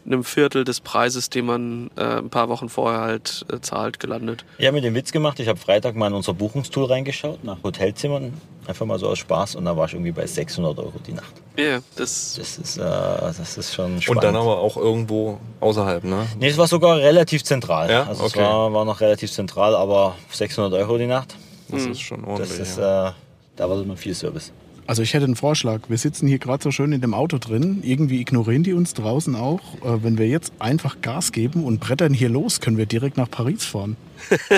einem 0.07 0.25
Viertel 0.25 0.65
des 0.65 0.81
Preises, 0.81 1.31
den 1.31 1.47
man 1.47 1.91
äh, 1.97 2.19
ein 2.19 2.31
paar 2.31 2.49
Wochen 2.49 2.69
vorher 2.69 3.01
halt 3.01 3.45
äh, 3.53 3.61
zahlt, 3.61 4.01
gelandet. 4.01 4.45
Ich 4.59 4.67
habe 4.67 4.77
mir 4.77 4.81
den 4.81 4.95
Witz 4.95 5.13
gemacht, 5.13 5.39
ich 5.41 5.49
habe 5.49 5.59
Freitag 5.59 5.97
mal 5.97 6.09
in 6.09 6.15
unser 6.15 6.35
Buchungstool 6.35 6.87
reingeschaut, 6.87 7.45
nach 7.45 7.63
Hotelzimmern, 7.63 8.33
einfach 8.67 8.87
mal 8.87 8.99
so 8.99 9.09
aus 9.09 9.19
Spaß 9.19 9.57
und 9.57 9.65
da 9.65 9.77
war 9.77 9.87
ich 9.87 9.95
irgendwie 9.95 10.13
bei 10.13 10.27
600 10.27 10.79
Euro 10.79 10.93
die 11.07 11.13
Nacht. 11.13 11.33
Ja, 11.57 11.65
yeah, 11.65 11.83
das, 11.97 12.35
das, 12.39 12.59
ist, 12.59 12.77
äh, 12.77 12.83
das 12.83 13.57
ist 13.57 13.75
schon 13.75 14.01
spannend. 14.01 14.09
Und 14.09 14.25
dann 14.25 14.37
aber 14.37 14.59
auch 14.59 14.77
irgendwo 14.77 15.39
außerhalb, 15.61 16.05
ne? 16.05 16.27
Nee, 16.39 16.49
es 16.49 16.59
war 16.59 16.67
sogar 16.67 16.99
relativ 16.99 17.45
zentral. 17.45 17.91
Ja? 17.91 18.05
Also 18.05 18.25
okay. 18.25 18.33
es 18.35 18.45
war, 18.45 18.73
war 18.73 18.85
noch 18.85 19.01
relativ 19.01 19.33
zentral, 19.33 19.75
aber 19.75 20.15
600 20.31 20.73
Euro 20.75 20.99
die 20.99 21.07
Nacht. 21.07 21.35
Das 21.69 21.85
mhm. 21.85 21.93
ist 21.93 22.01
schon 22.01 22.25
ordentlich. 22.25 22.59
Das 22.59 22.69
ist, 22.69 22.79
ja. 22.79 23.09
äh, 23.09 23.13
da 23.57 23.71
war 23.71 23.81
immer 23.81 23.97
viel 23.97 24.15
Service. 24.15 24.53
Also 24.87 25.03
ich 25.03 25.15
hätte 25.15 25.25
einen 25.25 25.37
Vorschlag. 25.37 25.81
Wir 25.89 25.99
sitzen 25.99 26.29
hier 26.29 26.39
gerade 26.39 26.63
so 26.63 26.71
schön 26.71 26.93
in 26.93 27.01
dem 27.01 27.13
Auto 27.13 27.39
drin. 27.39 27.81
Irgendwie 27.83 28.21
ignorieren 28.21 28.63
die 28.63 28.73
uns 28.73 28.95
draußen 28.95 29.35
auch. 29.35 29.61
Äh, 29.85 30.03
wenn 30.05 30.17
wir 30.17 30.29
jetzt 30.29 30.53
einfach 30.61 31.01
Gas 31.03 31.33
geben 31.33 31.65
und 31.65 31.81
brettern 31.81 32.15
hier 32.15 32.29
los, 32.29 32.61
können 32.61 32.79
wir 32.79 32.87
direkt 32.87 33.17
nach 33.17 33.31
Paris 33.31 33.65
fahren. 33.65 33.97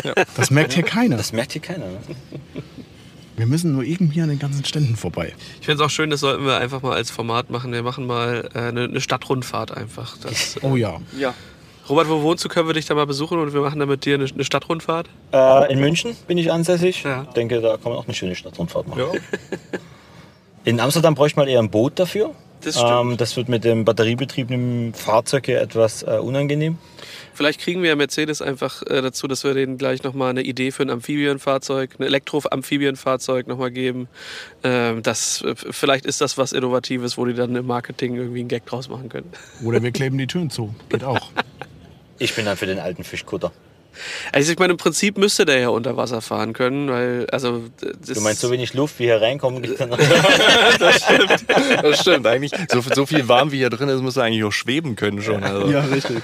ja. 0.04 0.12
Das 0.37 0.50
merkt 0.50 0.75
hier 0.75 0.82
keiner. 0.82 1.16
Das 1.16 1.32
merkt 1.32 1.52
hier 1.52 1.62
keiner. 1.62 1.87
Ne? 1.87 1.99
Wir 3.37 3.47
müssen 3.47 3.73
nur 3.73 3.85
irgendwie 3.85 4.20
an 4.20 4.28
den 4.28 4.38
ganzen 4.38 4.64
Ständen 4.64 4.97
vorbei. 4.97 5.32
Ich 5.61 5.66
finde 5.66 5.82
es 5.82 5.87
auch 5.87 5.90
schön, 5.90 6.11
das 6.11 6.20
sollten 6.20 6.44
wir 6.44 6.58
einfach 6.58 6.82
mal 6.82 6.94
als 6.94 7.11
Format 7.11 7.50
machen. 7.50 7.73
Wir 7.73 7.82
machen 7.82 8.06
mal 8.06 8.50
äh, 8.52 8.58
eine, 8.58 8.85
eine 8.85 9.00
Stadtrundfahrt 9.00 9.75
einfach. 9.76 10.18
Das, 10.18 10.58
Oh 10.62 10.76
ja. 10.76 11.00
ja. 11.18 11.35
Robert, 11.88 12.08
wo 12.11 12.20
wohnst 12.23 12.44
du? 12.44 12.49
Können 12.49 12.68
wir 12.68 12.75
dich 12.75 12.85
da 12.85 12.94
mal 12.94 13.06
besuchen 13.06 13.38
und 13.38 13.54
wir 13.54 13.62
machen 13.62 13.78
dann 13.78 13.88
mit 13.88 14.04
dir 14.04 14.16
eine, 14.16 14.26
eine 14.26 14.44
Stadtrundfahrt? 14.44 15.08
Äh, 15.32 15.73
in 15.73 15.80
München 15.80 16.14
bin 16.26 16.37
ich 16.37 16.52
ansässig. 16.52 17.02
Ja. 17.04 17.23
Ich 17.28 17.35
denke, 17.35 17.62
da 17.62 17.78
kann 17.78 17.92
man 17.92 18.00
auch 18.00 18.04
eine 18.04 18.14
schöne 18.14 18.35
Stadtrundfahrt 18.35 18.88
machen. 18.88 19.02
In 20.64 20.80
Amsterdam 20.80 21.14
bräuchte 21.14 21.38
man 21.38 21.48
eher 21.48 21.60
ein 21.60 21.70
Boot 21.70 21.98
dafür. 21.98 22.34
Das 22.62 22.74
stimmt. 22.74 23.12
Ähm, 23.12 23.16
das 23.16 23.36
wird 23.36 23.48
mit 23.48 23.64
dem 23.64 23.84
batteriebetriebenen 23.84 24.92
Fahrzeug 24.94 25.46
hier 25.46 25.60
etwas 25.60 26.02
äh, 26.02 26.18
unangenehm. 26.20 26.78
Vielleicht 27.32 27.60
kriegen 27.60 27.82
wir 27.82 27.90
ja 27.90 27.96
Mercedes 27.96 28.42
einfach 28.42 28.82
äh, 28.82 29.00
dazu, 29.00 29.28
dass 29.28 29.44
wir 29.44 29.54
denen 29.54 29.78
gleich 29.78 30.02
nochmal 30.02 30.30
eine 30.30 30.42
Idee 30.42 30.72
für 30.72 30.82
ein 30.82 30.90
Amphibienfahrzeug, 30.90 31.94
ein 31.98 32.02
Elektro-Amphibienfahrzeug 32.02 33.46
nochmal 33.46 33.70
geben. 33.70 34.08
Ähm, 34.64 35.02
das, 35.04 35.42
äh, 35.42 35.54
vielleicht 35.54 36.04
ist 36.04 36.20
das 36.20 36.36
was 36.36 36.52
Innovatives, 36.52 37.16
wo 37.16 37.24
die 37.24 37.34
dann 37.34 37.54
im 37.54 37.66
Marketing 37.66 38.16
irgendwie 38.16 38.40
einen 38.40 38.48
Gag 38.48 38.66
draus 38.66 38.88
machen 38.88 39.08
können. 39.08 39.30
Oder 39.64 39.82
wir 39.82 39.92
kleben 39.92 40.18
die 40.18 40.26
Türen 40.26 40.50
zu. 40.50 40.74
Geht 40.88 41.04
auch. 41.04 41.30
Ich 42.20 42.34
bin 42.34 42.46
dann 42.46 42.56
für 42.56 42.66
den 42.66 42.80
alten 42.80 43.04
Fischkutter. 43.04 43.52
Also 44.32 44.52
ich 44.52 44.58
meine, 44.58 44.72
im 44.72 44.76
Prinzip 44.76 45.18
müsste 45.18 45.44
der 45.44 45.58
ja 45.58 45.68
unter 45.68 45.96
Wasser 45.96 46.20
fahren 46.20 46.52
können, 46.52 46.88
weil, 46.88 47.26
also... 47.30 47.64
Das 47.80 48.16
Du 48.16 48.20
meinst, 48.20 48.40
so 48.40 48.50
wenig 48.50 48.74
Luft, 48.74 48.98
wie 48.98 49.04
hier 49.04 49.20
reinkommen, 49.20 49.62
geht 49.62 49.80
dann 49.80 49.90
Das 49.90 52.00
stimmt, 52.00 52.26
eigentlich. 52.26 52.52
So, 52.70 52.80
so 52.80 53.06
viel 53.06 53.28
warm 53.28 53.52
wie 53.52 53.58
hier 53.58 53.70
drin 53.70 53.88
ist, 53.88 54.02
muss 54.02 54.16
er 54.16 54.24
eigentlich 54.24 54.44
auch 54.44 54.52
schweben 54.52 54.96
können 54.96 55.22
schon. 55.22 55.42
Also. 55.42 55.66
richtig. 55.92 56.22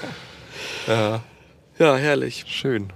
Ja, 0.86 1.22
Ja, 1.78 1.96
herrlich. 1.96 2.44
schön. 2.48 2.92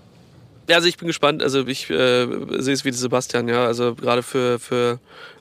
Ja, 0.68 0.76
also 0.76 0.88
ich 0.88 0.98
bin 0.98 1.06
gespannt. 1.06 1.42
Also 1.42 1.66
ich 1.66 1.88
äh, 1.88 2.26
sehe 2.58 2.74
es 2.74 2.84
wie 2.84 2.92
Sebastian, 2.92 3.48
ja. 3.48 3.64
Also 3.64 3.94
gerade 3.94 4.22
für, 4.22 4.58
für 4.58 5.00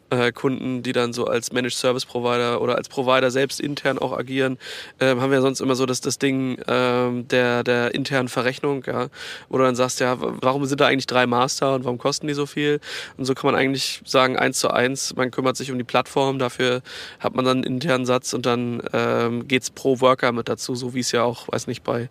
äh, 0.09 0.31
Kunden, 0.31 0.83
die 0.83 0.93
dann 0.93 1.13
so 1.13 1.25
als 1.25 1.51
Managed 1.51 1.77
Service 1.77 2.05
Provider 2.05 2.61
oder 2.61 2.75
als 2.75 2.87
Provider 2.89 3.31
selbst 3.31 3.59
intern 3.59 3.97
auch 3.97 4.17
agieren, 4.17 4.57
ähm, 4.99 5.19
haben 5.21 5.31
wir 5.31 5.41
sonst 5.41 5.59
immer 5.59 5.75
so 5.75 5.85
das, 5.85 6.01
das 6.01 6.17
Ding 6.19 6.57
ähm, 6.67 7.27
der, 7.27 7.63
der 7.63 7.93
internen 7.93 8.27
Verrechnung, 8.27 8.83
ja, 8.87 9.07
wo 9.49 9.57
du 9.57 9.63
dann 9.63 9.75
sagst, 9.75 9.99
ja, 9.99 10.17
warum 10.19 10.65
sind 10.65 10.79
da 10.81 10.87
eigentlich 10.87 11.07
drei 11.07 11.25
Master 11.27 11.73
und 11.75 11.83
warum 11.83 11.97
kosten 11.97 12.27
die 12.27 12.33
so 12.33 12.45
viel? 12.45 12.79
Und 13.17 13.25
so 13.25 13.33
kann 13.33 13.51
man 13.51 13.59
eigentlich 13.59 14.01
sagen, 14.05 14.37
eins 14.37 14.59
zu 14.59 14.69
eins, 14.71 15.15
man 15.15 15.31
kümmert 15.31 15.57
sich 15.57 15.71
um 15.71 15.77
die 15.77 15.83
Plattform, 15.83 16.39
dafür 16.39 16.81
hat 17.19 17.35
man 17.35 17.43
dann 17.45 17.57
einen 17.57 17.63
internen 17.75 18.05
Satz 18.05 18.33
und 18.33 18.45
dann 18.45 18.81
ähm, 18.93 19.47
geht's 19.47 19.69
pro 19.69 19.99
Worker 19.99 20.31
mit 20.31 20.47
dazu, 20.49 20.75
so 20.75 20.93
wie 20.93 20.99
es 20.99 21.11
ja 21.11 21.23
auch, 21.23 21.47
weiß 21.51 21.67
nicht, 21.67 21.83
bei, 21.83 22.09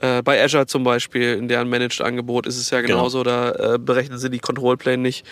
äh, 0.00 0.22
bei 0.22 0.42
Azure 0.42 0.66
zum 0.66 0.84
Beispiel, 0.84 1.34
in 1.34 1.48
deren 1.48 1.68
Managed-Angebot 1.68 2.46
ist 2.46 2.56
es 2.58 2.70
ja 2.70 2.80
Genau. 2.80 2.98
genauso, 2.98 3.22
da 3.22 3.74
äh, 3.74 3.78
berechnen 3.78 4.18
sie 4.18 4.30
die 4.30 4.38
Control 4.38 4.76
Plane 4.76 4.98
nicht, 4.98 5.24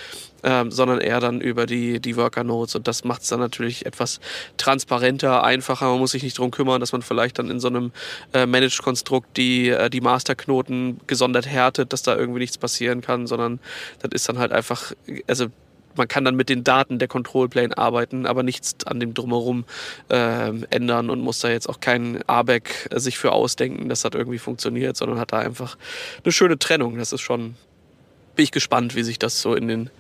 ähm, 0.47 0.71
sondern 0.71 1.01
eher 1.01 1.19
dann 1.19 1.41
über 1.41 1.67
die, 1.67 2.01
die 2.01 2.17
Worker 2.17 2.45
Nodes. 2.45 2.77
Und 2.77 2.87
das 2.87 3.05
macht 3.05 3.23
es 3.23 3.29
dann 3.29 3.41
natürlich 3.41 3.85
etwas 3.85 4.21
transparenter, 4.57 5.43
einfacher. 5.43 5.91
Man 5.91 5.99
muss 5.99 6.13
sich 6.13 6.23
nicht 6.23 6.39
darum 6.39 6.53
kümmern, 6.53 6.81
dass 6.81 6.93
man 6.93 7.03
vielleicht 7.03 7.41
dann 7.41 7.51
in 7.51 7.59
so 7.59 7.67
einem 7.67 7.91
äh, 8.33 8.47
Managed-Konstrukt 8.47 9.37
die, 9.37 9.71
äh, 9.71 9.91
die 9.91 10.01
Masterknoten 10.01 11.01
gesondert 11.09 11.47
härtet, 11.47 11.93
dass 11.93 12.03
da 12.03 12.17
irgendwie 12.17 12.39
nichts 12.39 12.59
passieren 12.59 13.01
kann, 13.01 13.27
sondern 13.27 13.59
das 13.99 14.13
ist 14.13 14.29
dann 14.29 14.39
halt 14.39 14.53
einfach, 14.53 14.93
also 15.27 15.49
man 15.97 16.07
kann 16.07 16.25
dann 16.25 16.37
mit 16.37 16.49
den 16.49 16.63
Daten 16.63 16.99
der 16.99 17.09
Control 17.09 17.49
Plane 17.49 17.77
arbeiten, 17.77 18.27
aber 18.27 18.43
nichts 18.43 18.77
an 18.87 19.01
dem 19.01 19.15
drumherum 19.15 19.65
ähm, 20.11 20.67
ändern 20.71 21.11
und 21.11 21.21
muss 21.21 21.41
da 21.41 21.49
jetzt 21.49 21.69
auch 21.69 21.81
kein 21.81 22.23
ABAC 22.29 22.89
äh, 22.91 23.01
sich 23.01 23.19
für 23.19 23.33
ausdenken, 23.33 23.89
dass 23.89 24.03
das 24.03 24.13
irgendwie 24.15 24.39
funktioniert, 24.39 24.97
sondern 24.97 25.19
hat 25.19 25.33
da 25.33 25.39
einfach 25.39 25.77
eine 26.23 26.33
schöne 26.33 26.59
Trennung. 26.59 26.99
Das 26.99 27.13
ist 27.13 27.23
schon, 27.23 27.57
bin 28.37 28.45
ich 28.45 28.53
gespannt, 28.53 28.95
wie 28.95 29.03
sich 29.03 29.19
das 29.19 29.41
so 29.41 29.55
in 29.55 29.67
den 29.67 29.91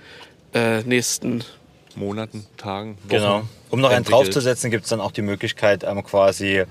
äh, 0.57 0.83
nächsten 0.83 1.45
Monaten, 1.95 2.47
Tagen, 2.57 2.97
Wochen. 3.03 3.09
Genau. 3.09 3.43
Um 3.71 3.81
noch 3.81 3.89
einen 3.89 3.99
entwickelt. 3.99 4.27
draufzusetzen, 4.27 4.71
gibt 4.71 4.85
es 4.85 4.91
dann 4.91 5.01
auch 5.01 5.13
die 5.13 5.23
Möglichkeit, 5.23 5.85
ähm, 5.85 6.03
quasi 6.05 6.65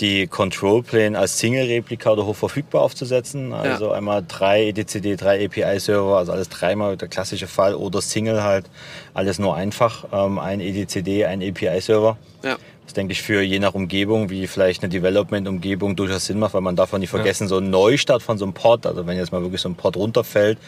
die 0.00 0.26
Control 0.26 0.82
Plane 0.82 1.18
als 1.18 1.38
Single-Replika 1.38 2.10
oder 2.10 2.24
hoch 2.24 2.36
verfügbar 2.36 2.82
aufzusetzen. 2.82 3.52
Also 3.52 3.92
einmal 3.92 4.24
drei 4.26 4.68
EDCD, 4.68 5.16
drei 5.16 5.44
API-Server, 5.44 6.16
also 6.16 6.32
alles 6.32 6.48
dreimal 6.48 6.96
der 6.96 7.08
klassische 7.08 7.46
Fall 7.46 7.74
oder 7.74 8.00
Single 8.00 8.42
halt, 8.42 8.70
alles 9.12 9.38
nur 9.38 9.54
einfach. 9.54 10.06
Ähm, 10.10 10.38
ein 10.38 10.60
EDCD, 10.60 11.26
ein 11.26 11.42
API-Server. 11.42 12.16
Ja. 12.42 12.56
Das 12.84 12.94
denke 12.94 13.12
ich 13.12 13.22
für 13.22 13.40
je 13.40 13.60
nach 13.60 13.74
Umgebung, 13.74 14.30
wie 14.30 14.48
vielleicht 14.48 14.82
eine 14.82 14.90
Development-Umgebung 14.90 15.94
durchaus 15.94 16.26
Sinn 16.26 16.40
macht, 16.40 16.54
weil 16.54 16.60
man 16.60 16.74
darf 16.74 16.92
auch 16.92 16.98
nicht 16.98 17.10
vergessen, 17.10 17.46
so 17.46 17.58
ein 17.58 17.70
Neustart 17.70 18.22
von 18.22 18.36
so 18.36 18.44
einem 18.44 18.52
Pod, 18.52 18.84
also 18.84 19.06
wenn 19.06 19.16
jetzt 19.16 19.30
mal 19.30 19.42
wirklich 19.42 19.60
so 19.60 19.68
ein 19.68 19.76
Pod 19.76 19.96
runterfällt, 19.96 20.58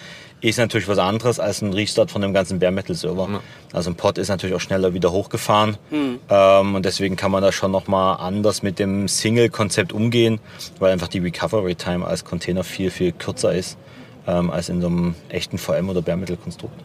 ist 0.41 0.59
natürlich 0.59 0.87
was 0.89 0.99
anderes 0.99 1.41
als 1.41 1.63
ein 1.63 1.73
Restart 1.73 2.11
von 2.11 2.23
dem 2.23 2.33
ganzen 2.33 2.59
Bare 2.59 2.73
Metal 2.73 2.95
Server. 2.95 3.41
Also 3.73 3.91
ein 3.91 3.97
Pod 3.97 4.19
ist 4.19 4.29
natürlich 4.29 4.55
auch 4.55 4.61
schneller 4.61 4.95
wieder 4.95 5.11
hochgefahren. 5.13 5.77
Ähm, 6.29 6.75
und 6.75 6.85
deswegen 6.85 7.17
kann 7.17 7.31
man 7.31 7.43
da 7.43 7.53
schon 7.53 7.71
nochmal 7.71 8.19
anders 8.19 8.63
mit 8.63 8.79
dem 8.79 9.09
Single-Konzept 9.09 9.93
umgehen, 9.93 10.41
weil 10.79 10.93
einfach 10.93 11.09
die 11.09 11.19
Recovery 11.21 11.75
Time 11.75 12.07
als 12.07 12.25
Container 12.25 12.65
viel, 12.65 12.91
viel 12.91 13.13
kürzer 13.13 13.53
ist 13.53 13.79
ähm, 14.27 14.51
als 14.51 14.69
in 14.69 14.81
so 14.81 14.87
einem 14.87 15.15
echten 15.29 15.59
VM 15.59 15.89
oder 15.89 16.03
Bare 16.03 16.17
Metal 16.17 16.37
Konstrukt. 16.37 16.81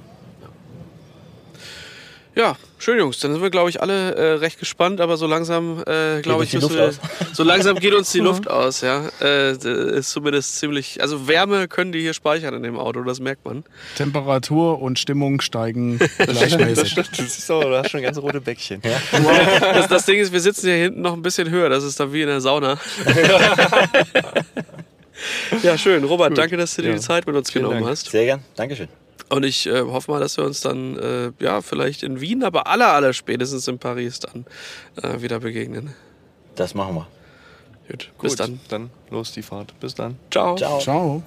Ja, 2.36 2.56
schön, 2.80 2.98
Jungs. 3.00 3.20
Dann 3.20 3.32
sind 3.34 3.42
wir, 3.42 3.50
glaube 3.50 3.70
ich, 3.70 3.82
alle 3.82 4.16
äh, 4.16 4.34
recht 4.34 4.60
gespannt, 4.60 5.02
aber 5.02 5.18
so 5.18 5.28
langsam, 5.28 5.84
äh, 5.86 6.22
glaube 6.22 6.42
uns 6.42 6.46
ich, 6.46 6.50
die 6.52 6.58
müssen 6.58 6.78
Luft 6.78 7.00
wir, 7.02 7.28
so 7.34 7.44
langsam 7.44 7.78
geht 7.80 7.94
uns 7.94 8.12
die 8.12 8.20
Luft 8.20 8.50
aus, 8.50 8.82
ja. 8.82 9.10
Äh, 9.22 9.52
ist 9.52 10.12
zumindest 10.12 10.58
ziemlich, 10.58 11.02
also 11.02 11.28
Wärme 11.28 11.68
können 11.68 11.92
die 11.92 12.02
hier 12.02 12.14
speichern 12.14 12.54
in 12.54 12.64
dem 12.64 12.78
Auto, 12.78 13.04
das 13.04 13.20
merkt 13.20 13.46
man. 13.46 13.64
Temperatur 13.96 14.82
und 14.82 15.00
Stimmung 15.00 15.42
steigen 15.42 16.00
gleichmäßig. 16.18 16.96
Das 16.96 17.20
ist 17.20 17.48
so, 17.48 17.62
du 17.62 17.78
hast 17.78 17.92
schon 17.92 18.02
ganz 18.02 18.18
rote 18.18 18.42
Bäckchen. 18.42 18.82
Das, 19.78 19.88
das 19.88 20.06
Ding 20.06 20.20
ist, 20.20 20.32
wir 20.32 20.40
sitzen 20.40 20.68
hier 20.68 20.76
hinten 20.76 21.02
noch 21.02 21.14
ein 21.14 21.22
bisschen 21.22 21.50
höher, 21.50 21.70
das 21.70 21.84
ist 21.84 22.00
dann 22.00 22.14
wie 22.14 22.22
in 22.22 22.28
der 22.28 22.42
Sauna. 22.42 22.78
ja, 25.64 25.78
schön. 25.78 26.04
Robert, 26.04 26.38
danke, 26.38 26.58
dass 26.58 26.76
du 26.76 26.82
dir 26.82 26.94
die 26.94 27.00
Zeit 27.00 27.28
mit 27.28 27.36
uns 27.36 27.52
genommen 27.52 27.76
Dank. 27.76 27.88
hast. 27.88 28.10
Sehr 28.10 28.26
gern, 28.26 28.44
Dankeschön. 28.56 28.88
Und 29.30 29.44
ich 29.44 29.68
äh, 29.68 29.82
hoffe 29.82 30.12
mal, 30.12 30.20
dass 30.20 30.38
wir 30.38 30.46
uns 30.46 30.62
dann, 30.62 30.98
äh, 30.98 31.32
ja, 31.40 31.62
vielleicht 31.62 32.04
in 32.04 32.22
Wien, 32.22 32.44
aber 32.44 32.68
aller, 32.68 32.94
aller 32.94 33.14
spätestens 33.14 33.68
in 33.68 33.78
Paris 33.78 34.20
dann 34.20 34.46
äh, 35.02 35.22
wieder 35.22 35.40
begegnen. 35.40 35.94
Das 36.56 36.74
machen 36.74 36.96
wir. 36.96 37.08
Gut, 37.90 38.12
bis 38.22 38.32
Gut, 38.32 38.40
dann. 38.40 38.60
Dann 38.70 38.90
los 39.10 39.32
die 39.32 39.42
Fahrt. 39.42 39.78
Bis 39.80 39.96
dann. 39.96 40.18
Ciao. 40.32 40.56
Ciao. 40.56 40.80
Ciao. 40.80 41.24